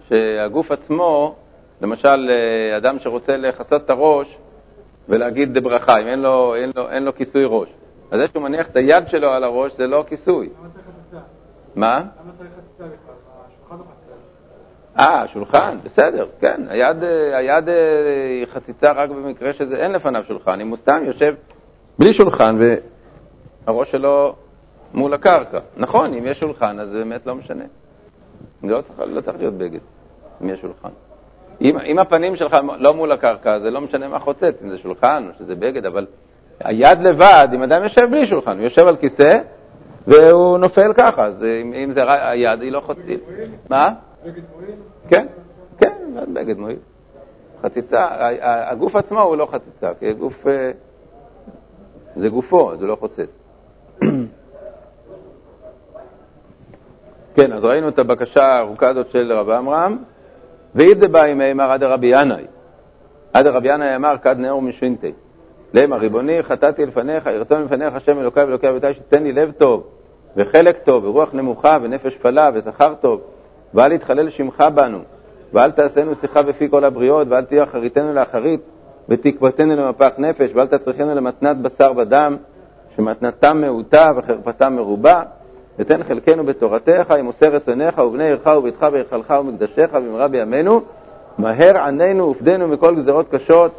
שהגוף 0.10 0.72
עצמו, 0.72 1.36
למשל, 1.82 2.30
אה, 2.30 2.78
אדם 2.78 3.00
שרוצה 3.00 3.38
לכסות 3.38 3.86
את 3.86 3.90
הראש 3.90 4.38
ולהגיד 5.10 5.58
ברכה, 5.58 6.02
אם 6.02 6.08
אין 6.08 6.22
לו, 6.22 6.56
אין 6.56 6.72
לו, 6.76 6.90
אין 6.90 7.04
לו 7.04 7.16
כיסוי 7.16 7.44
ראש. 7.46 7.70
אז 8.12 8.20
זה 8.20 8.28
שהוא 8.28 8.44
מניח 8.44 8.68
את 8.68 8.76
היד 8.76 9.08
שלו 9.08 9.30
על 9.30 9.44
הראש 9.44 9.74
זה 9.74 9.88
לא 9.88 10.04
כיסוי. 10.08 10.50
מה? 11.78 12.04
אה, 15.00 15.24
שולחן, 15.28 15.78
בסדר, 15.84 16.26
כן. 16.40 16.62
היד, 16.70 17.04
היד 17.34 17.70
אה, 17.70 17.76
היא 18.30 18.46
חציצה 18.46 18.92
רק 18.92 19.10
במקרה 19.10 19.54
שזה 19.54 19.78
אין 19.78 19.92
לפניו 19.92 20.24
שולחן. 20.28 20.62
אם 20.62 20.68
הוא 20.68 20.78
סתם 20.78 21.02
יושב 21.06 21.36
בלי 22.00 22.14
שולחן 22.14 22.60
והראש 23.68 23.92
שלו 23.92 24.36
מול 24.94 25.14
הקרקע. 25.14 25.60
נכון, 25.78 26.14
אם 26.14 26.24
יש 26.26 26.40
שולחן 26.40 26.80
אז 26.80 26.90
זה 26.90 26.98
באמת 26.98 27.26
לא 27.26 27.36
משנה. 27.36 27.64
זה 28.62 28.68
לא 28.68 28.82
צריך, 28.82 29.00
לא 29.00 29.22
צריך 29.22 29.38
להיות 29.38 29.54
בגד, 29.54 29.80
אם 30.42 30.50
יש 30.50 30.62
שולחן. 30.62 30.90
אם, 31.62 31.78
אם 31.80 32.00
הפנים 32.00 32.36
שלך 32.36 32.58
לא 32.80 32.94
מול 32.94 33.12
הקרקע, 33.12 33.60
זה 33.60 33.72
לא 33.72 33.82
משנה 33.82 34.08
מה 34.08 34.20
חוצץ, 34.20 34.62
אם 34.64 34.70
זה 34.70 34.78
שולחן 34.78 35.24
או 35.28 35.34
שזה 35.40 35.56
בגד, 35.56 35.86
אבל 35.86 36.06
היד 36.60 37.02
לבד, 37.02 37.48
אם 37.54 37.64
אדם 37.64 37.84
יושב 37.84 38.08
בלי 38.12 38.26
שולחן, 38.26 38.58
הוא 38.58 38.64
יושב 38.64 38.88
על 38.88 38.96
כיסא 38.96 39.40
והוא 40.08 40.58
נופל 40.58 40.94
ככה, 40.94 41.26
אז 41.26 41.44
אם, 41.44 41.74
אם 41.74 41.92
זה 41.92 42.04
היד, 42.08 42.62
היא 42.62 42.72
לא 42.72 42.80
חוצצת. 42.80 43.02
מה? 43.70 43.94
בגד 44.26 44.42
מועיל? 44.56 44.76
כן, 45.08 45.28
כן, 45.78 45.96
בגד 46.34 46.58
מועיל. 46.58 46.78
חציצה, 47.64 48.08
הגוף 48.42 48.96
עצמו 48.96 49.22
הוא 49.22 49.38
לא 49.38 49.48
חציצה, 49.52 49.92
כי 50.00 50.10
הגוף, 50.10 50.48
אה, 50.48 50.72
זה 52.16 52.30
גופו, 52.30 52.72
זה 52.80 52.86
לא 52.86 52.96
חוצץ. 52.96 53.30
כן, 57.36 57.54
אז 57.54 57.66
ראינו 57.66 57.90
את 57.90 58.00
הבקשה 58.00 58.46
הארוכה 58.46 58.88
הזאת 58.88 59.12
של 59.12 59.34
רב 59.34 59.50
עמרם, 59.50 59.98
ואיזה 60.76 61.08
בא 61.08 61.24
עם 61.24 61.42
אמר 61.42 61.72
עד 61.72 61.84
רבי 61.84 62.08
ינאי. 62.08 62.46
עד 63.34 63.48
רבי 63.48 63.74
ינאי 63.74 63.96
אמר 63.96 64.16
כד 64.22 64.40
נאור 64.40 64.62
משינתי. 64.62 65.12
למה 65.74 65.98
ריבוני 65.98 66.44
חטאתי 66.44 66.86
לפניך, 66.86 67.26
ירצון 67.26 67.64
לפניך 67.64 67.96
השם 67.96 68.20
אלוקי 68.20 68.40
ואלוקי 68.40 68.70
אביתי 68.70 68.94
שתן 68.94 69.24
לי 69.24 69.32
לב 69.32 69.52
טוב 69.52 69.97
וחלק 70.38 70.78
טוב 70.78 71.06
ורוח 71.06 71.30
נמוכה 71.34 71.78
ונפש 71.82 72.16
פלה 72.16 72.50
וזכר 72.54 72.94
טוב. 73.02 73.22
ואל 73.74 73.92
יתחלל 73.92 74.30
שמך 74.30 74.64
בנו 74.76 75.00
ואל 75.54 75.72
תעשינו 75.72 76.16
שיחה 76.16 76.42
בפי 76.42 76.70
כל 76.70 76.84
הבריות 76.84 77.28
ואל 77.30 77.44
תהיה 77.44 77.64
אחריתנו 77.64 78.14
לאחרית 78.14 78.62
ותקוותנו 79.10 79.76
למפח 79.76 80.12
נפש 80.18 80.52
ואל 80.54 80.66
תצריכנו 80.66 81.16
למתנת 81.16 81.58
בשר 81.58 81.92
ודם 81.98 82.36
שמתנתם 82.96 83.62
מעוטה 83.62 84.12
וחרפתם 84.16 84.76
מרובה. 84.76 85.24
ותן 85.80 86.04
חלקנו 86.04 86.44
בתורתך 86.44 87.12
עם 87.12 87.26
עושה 87.26 87.50
רצונך 87.50 87.98
ובני 87.98 88.24
עירך 88.24 88.48
וביתך 88.58 88.84
בהיכלך 88.92 89.34
ומקדשך 89.40 89.90
במהרה 89.94 90.28
בימינו. 90.28 90.82
מהר 91.38 91.78
עננו 91.78 92.30
ופדנו 92.30 92.68
מכל 92.68 92.96
גזרות 92.96 93.30
קשות 93.30 93.72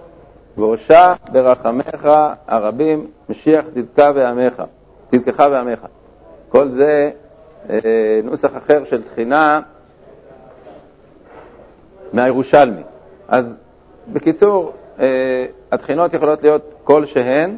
והושע 0.57 1.15
ברחמך 1.33 2.09
הרבים 2.49 3.07
משיח 3.29 3.65
צדקה 3.75 4.13
ועמך, 4.15 4.63
צדקך 5.11 5.47
ועמך. 5.51 5.87
כל 6.49 6.69
זה 6.69 7.11
אה, 7.71 8.21
נוסח 8.25 8.57
אחר 8.57 8.85
של 8.85 9.03
תחינה 9.03 9.61
מהירושלמי. 12.13 12.83
אז 13.29 13.55
בקיצור, 14.13 14.73
אה, 15.01 15.47
התחינות 15.73 16.15
יכולות 16.15 16.43
להיות 16.43 16.75
כלשהן, 16.85 17.57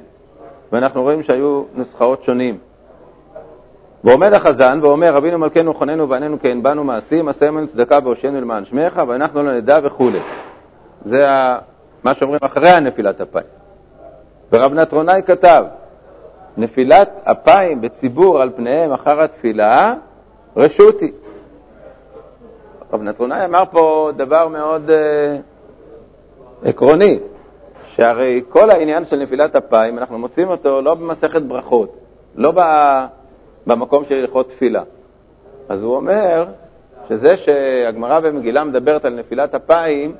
ואנחנו 0.72 1.02
רואים 1.02 1.22
שהיו 1.22 1.62
נוסחאות 1.74 2.24
שונים. 2.24 2.58
ועומד 4.04 4.32
החזן 4.32 4.78
ואומר, 4.82 5.14
רבינו 5.14 5.38
מלכנו 5.38 5.74
חוננו 5.74 6.08
ועננו 6.08 6.40
כן 6.40 6.62
באנו 6.62 6.84
מעשים, 6.84 7.28
עשה 7.28 7.48
עמנו 7.48 7.68
צדקה 7.68 7.98
והושענו 8.04 8.40
למען 8.40 8.64
שמך, 8.64 9.02
ואנחנו 9.08 9.42
לא 9.42 9.52
נדע 9.52 9.78
וכו'. 9.82 10.10
זה 11.04 11.26
מה 12.04 12.14
שאומרים 12.14 12.40
אחרי 12.42 12.70
הנפילת 12.70 13.20
אפיים. 13.20 13.46
ורב 14.52 14.74
נטרונאי 14.74 15.22
כתב, 15.26 15.64
נפילת 16.60 17.20
אפיים 17.24 17.80
בציבור 17.80 18.42
על 18.42 18.50
פניהם 18.56 18.92
אחר 18.92 19.20
התפילה, 19.20 19.94
רשות 20.56 21.00
היא. 21.00 21.12
רב 22.92 23.02
נטרונאי 23.02 23.44
אמר 23.44 23.64
פה 23.70 24.10
דבר 24.16 24.48
מאוד 24.48 24.90
uh, 24.90 26.68
עקרוני, 26.68 27.18
שהרי 27.94 28.42
כל 28.48 28.70
העניין 28.70 29.04
של 29.04 29.16
נפילת 29.16 29.56
אפיים, 29.56 29.98
אנחנו 29.98 30.18
מוצאים 30.18 30.48
אותו 30.48 30.82
לא 30.82 30.94
במסכת 30.94 31.42
ברכות, 31.42 31.96
לא 32.34 32.52
במקום 33.66 34.04
של 34.04 34.14
הלכות 34.14 34.48
תפילה. 34.48 34.82
אז 35.68 35.82
הוא 35.82 35.96
אומר 35.96 36.46
שזה 37.08 37.36
שהגמרא 37.36 38.20
במגילה 38.20 38.64
מדברת 38.64 39.04
על 39.04 39.14
נפילת 39.14 39.54
אפיים, 39.54 40.14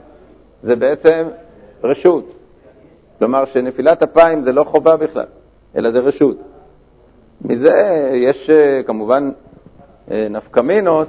זה 0.63 0.77
בעצם 0.77 1.29
רשות. 1.85 2.25
כלומר 3.19 3.45
שנפילת 3.45 4.03
אפיים 4.03 4.43
זה 4.43 4.53
לא 4.53 4.65
חובה 4.65 4.97
בכלל, 4.97 5.27
אלא 5.77 5.91
זה 5.91 6.01
רשות. 6.01 6.37
מזה 7.45 8.11
יש 8.15 8.51
אה, 8.51 8.83
כמובן 8.83 9.31
אה, 10.11 10.27
נפקמינות 10.31 11.09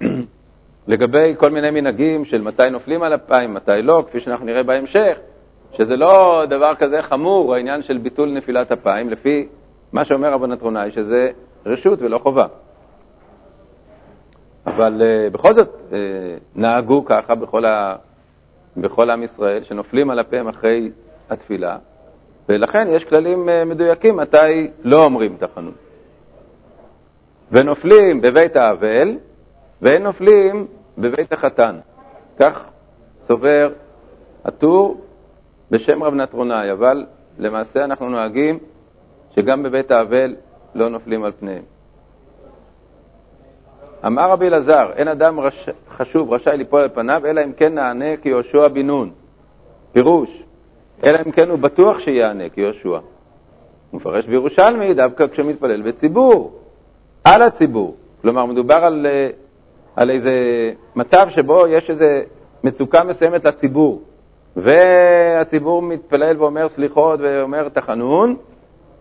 לגבי 0.88 1.34
כל 1.38 1.50
מיני 1.50 1.70
מנהגים 1.70 2.24
של 2.24 2.42
מתי 2.42 2.70
נופלים 2.70 3.02
על 3.02 3.14
אפיים, 3.14 3.54
מתי 3.54 3.82
לא, 3.82 4.04
כפי 4.08 4.20
שאנחנו 4.20 4.46
נראה 4.46 4.62
בהמשך, 4.62 5.18
שזה 5.76 5.96
לא 5.96 6.44
דבר 6.48 6.74
כזה 6.74 7.02
חמור, 7.02 7.54
העניין 7.54 7.82
של 7.82 7.98
ביטול 7.98 8.32
נפילת 8.32 8.72
אפיים, 8.72 9.10
לפי 9.10 9.46
מה 9.92 10.04
שאומר 10.04 10.32
רבן 10.32 10.52
נטרונאי, 10.52 10.90
שזה 10.90 11.30
רשות 11.66 12.02
ולא 12.02 12.18
חובה. 12.18 12.46
אבל 14.66 15.02
uh, 15.02 15.32
בכל 15.32 15.54
זאת 15.54 15.92
נהגו 16.54 17.04
ככה 17.04 17.34
בכל 17.34 17.64
ה... 17.64 17.96
בכל 18.76 19.10
עם 19.10 19.22
ישראל, 19.22 19.62
שנופלים 19.62 20.10
על 20.10 20.20
אפיהם 20.20 20.48
אחרי 20.48 20.90
התפילה, 21.30 21.76
ולכן 22.52 22.88
יש 22.90 23.04
כללים 23.04 23.48
אה, 23.48 23.64
מדויקים 23.64 24.16
מתי 24.16 24.70
לא 24.82 25.04
אומרים 25.04 25.36
תחנון. 25.38 25.72
ונופלים 27.52 28.20
בבית 28.20 28.56
האבל, 28.56 29.16
ואין 29.82 30.02
נופלים 30.02 30.66
בבית 30.98 31.32
החתן. 31.32 31.78
כך 32.38 32.64
סובר 33.26 33.70
הטור 34.44 35.00
בשם 35.70 36.02
רב 36.02 36.14
נטרונאי, 36.14 36.72
אבל 36.72 37.06
למעשה 37.38 37.84
אנחנו 37.84 38.10
נוהגים 38.10 38.58
שגם 39.34 39.62
בבית 39.62 39.90
האבל 39.90 40.36
לא 40.74 40.88
נופלים 40.88 41.24
על 41.24 41.32
פניהם. 41.40 41.62
אמר 44.06 44.30
רבי 44.30 44.46
אלעזר, 44.46 44.90
אין 44.96 45.08
אדם 45.08 45.40
רש... 45.40 45.68
חשוב 45.90 46.32
רשאי 46.32 46.56
ליפול 46.56 46.80
על 46.80 46.88
פניו, 46.88 47.22
אלא 47.24 47.44
אם 47.44 47.52
כן 47.52 47.74
נענה 47.74 48.16
כיהושע 48.16 48.68
בן 48.68 48.86
נון. 48.86 49.10
פירוש, 49.92 50.41
אלא 51.04 51.18
אם 51.26 51.30
כן 51.30 51.50
הוא 51.50 51.58
בטוח 51.58 51.98
שיענה 51.98 52.48
כיהושע. 52.48 52.88
הוא 52.88 53.00
מפרש 53.92 54.26
בירושלמי 54.26 54.94
דווקא 54.94 55.26
כשמתפלל 55.26 55.82
בציבור, 55.82 56.58
על 57.24 57.42
הציבור. 57.42 57.96
כלומר, 58.22 58.46
מדובר 58.46 58.74
על, 58.74 59.06
אה, 59.06 59.28
על 59.96 60.10
איזה 60.10 60.32
מצב 60.96 61.26
שבו 61.30 61.66
יש 61.66 61.90
איזו 61.90 62.04
מצוקה 62.64 63.04
מסוימת 63.04 63.44
לציבור, 63.44 64.02
והציבור 64.56 65.82
מתפלל 65.82 66.36
ואומר 66.38 66.68
סליחות 66.68 67.20
ואומר 67.22 67.68
תחנון, 67.68 68.36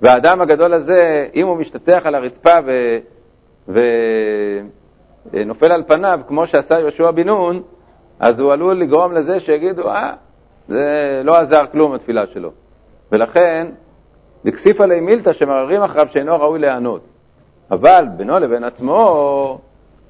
והאדם 0.01 0.41
הגדול 0.41 0.73
הזה, 0.73 1.27
אם 1.35 1.47
הוא 1.47 1.57
משתטח 1.57 2.01
על 2.05 2.15
הרצפה 2.15 2.59
ו... 2.65 2.97
ו... 3.67 3.79
אה, 5.33 5.43
נופל 5.43 5.71
על 5.71 5.83
פניו, 5.87 6.19
כמו 6.27 6.47
שעשה 6.47 6.79
יהושע 6.79 7.11
בן 7.11 7.27
נון, 7.27 7.61
אז 8.19 8.39
הוא 8.39 8.53
עלול 8.53 8.79
לגרום 8.79 9.13
לזה 9.13 9.39
שיגידו, 9.39 9.89
אה, 9.89 10.13
זה 10.67 11.21
לא 11.25 11.37
עזר 11.37 11.65
כלום 11.71 11.93
התפילה 11.93 12.27
שלו. 12.27 12.51
ולכן, 13.11 13.67
דקסיפא 14.45 14.83
ליה 14.83 15.01
מילתא 15.01 15.33
שמררים 15.33 15.81
אחריו 15.81 16.07
שאינו 16.11 16.39
ראוי 16.39 16.59
להיענות. 16.59 17.01
אבל 17.71 18.05
בינו 18.17 18.39
לבין 18.39 18.63
עצמו, 18.63 19.59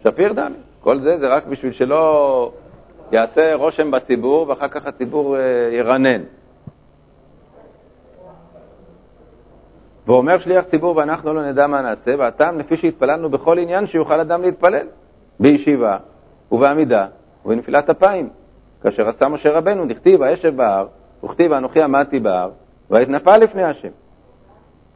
שפיר 0.03 0.33
דמי. 0.33 0.55
כל 0.81 0.99
זה 0.99 1.17
זה 1.19 1.27
רק 1.27 1.45
בשביל 1.45 1.71
שלא 1.71 2.51
יעשה 3.11 3.55
רושם 3.55 3.91
בציבור, 3.91 4.49
ואחר 4.49 4.67
כך 4.67 4.85
הציבור 4.85 5.37
אה, 5.37 5.69
ירנן. 5.71 6.21
ואומר 10.07 10.39
שליח 10.39 10.63
ציבור 10.65 10.97
ואנחנו 10.97 11.33
לא 11.33 11.43
נדע 11.43 11.67
מה 11.67 11.81
נעשה, 11.81 12.15
והטעם 12.17 12.59
לפי 12.59 12.77
שהתפללנו 12.77 13.29
בכל 13.29 13.57
עניין 13.57 13.87
שיוכל 13.87 14.19
אדם 14.19 14.41
להתפלל. 14.41 14.87
בישיבה 15.39 15.97
ובעמידה 16.51 17.07
ובנפילת 17.45 17.89
אפיים. 17.89 18.29
כאשר 18.83 19.07
עשה 19.07 19.27
משה 19.27 19.51
רבנו, 19.51 19.85
נכתיב 19.85 20.21
הישב 20.23 20.55
בהר, 20.55 20.87
וכתיב 21.23 21.53
אנוכי 21.53 21.81
עמדתי 21.81 22.19
בהר, 22.19 22.49
והתנפל 22.89 23.37
לפני 23.37 23.63
השם. 23.63 23.89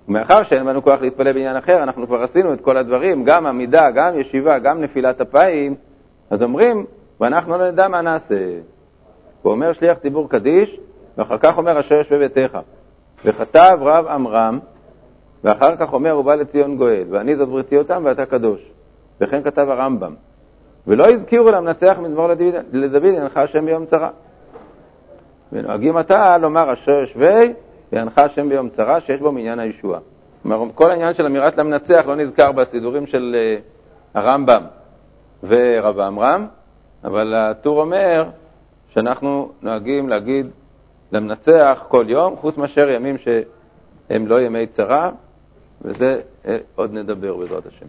ומאחר 0.07 0.43
שאין 0.43 0.65
לנו 0.65 0.83
כוח 0.83 1.01
להתפלל 1.01 1.31
בעניין 1.31 1.55
אחר, 1.55 1.83
אנחנו 1.83 2.07
כבר 2.07 2.23
עשינו 2.23 2.53
את 2.53 2.61
כל 2.61 2.77
הדברים, 2.77 3.23
גם 3.23 3.47
עמידה, 3.47 3.91
גם 3.91 4.19
ישיבה, 4.19 4.59
גם 4.59 4.81
נפילת 4.81 5.21
אפיים, 5.21 5.75
אז 6.29 6.43
אומרים, 6.43 6.85
ואנחנו 7.19 7.57
לא 7.57 7.71
נדע 7.71 7.87
מה 7.87 8.01
נעשה. 8.01 8.49
הוא 9.41 9.51
אומר 9.51 9.73
שליח 9.73 9.97
ציבור 9.97 10.29
קדיש, 10.29 10.79
ואחר 11.17 11.37
כך 11.37 11.57
אומר 11.57 11.79
אשר 11.79 11.95
יש 11.95 12.11
בביתך. 12.11 12.57
וכתב 13.25 13.77
רב 13.81 14.07
עמרם, 14.07 14.59
ואחר 15.43 15.75
כך 15.75 15.93
אומר 15.93 16.19
ובא 16.19 16.35
לציון 16.35 16.77
גואל, 16.77 17.03
ואני 17.09 17.35
זאת 17.35 17.49
בריתי 17.49 17.77
אותם 17.77 18.01
ואתה 18.05 18.25
קדוש. 18.25 18.59
וכן 19.21 19.43
כתב 19.43 19.67
הרמב"ם. 19.69 20.13
ולא 20.87 21.09
הזכירו 21.09 21.51
למנצח 21.51 21.97
מזמור 22.01 22.27
לדוד, 22.73 23.05
ינחה 23.05 23.41
השם 23.41 23.65
ביום 23.65 23.85
צרה. 23.85 24.09
ונוהגים 25.51 25.97
עתה 25.97 26.37
לומר 26.37 26.73
אשר 26.73 27.03
ישבי 27.03 27.53
וינחה 27.93 28.23
השם 28.23 28.49
ביום 28.49 28.69
צרה, 28.69 29.01
שיש 29.01 29.19
בו 29.19 29.31
מעניין 29.31 29.59
הישועה. 29.59 29.99
כלומר, 30.43 30.65
כל 30.75 30.91
העניין 30.91 31.13
של 31.13 31.25
אמירת 31.25 31.57
למנצח 31.57 32.03
לא 32.07 32.15
נזכר 32.15 32.51
בסידורים 32.51 33.07
של 33.07 33.35
אה, 33.35 33.57
הרמב"ם 34.21 34.63
ורב 35.43 35.99
עמרם, 35.99 36.47
אבל 37.03 37.33
הטור 37.35 37.81
אומר 37.81 38.25
שאנחנו 38.89 39.51
נוהגים 39.61 40.09
להגיד 40.09 40.47
למנצח 41.11 41.83
כל 41.87 42.05
יום, 42.07 42.35
חוץ 42.35 42.57
מאשר 42.57 42.89
ימים 42.89 43.17
שהם 43.17 44.27
לא 44.27 44.41
ימי 44.41 44.67
צרה, 44.67 45.11
וזה 45.81 46.19
אה, 46.47 46.57
עוד 46.75 46.93
נדבר 46.93 47.35
בעזרת 47.35 47.65
השם. 47.65 47.85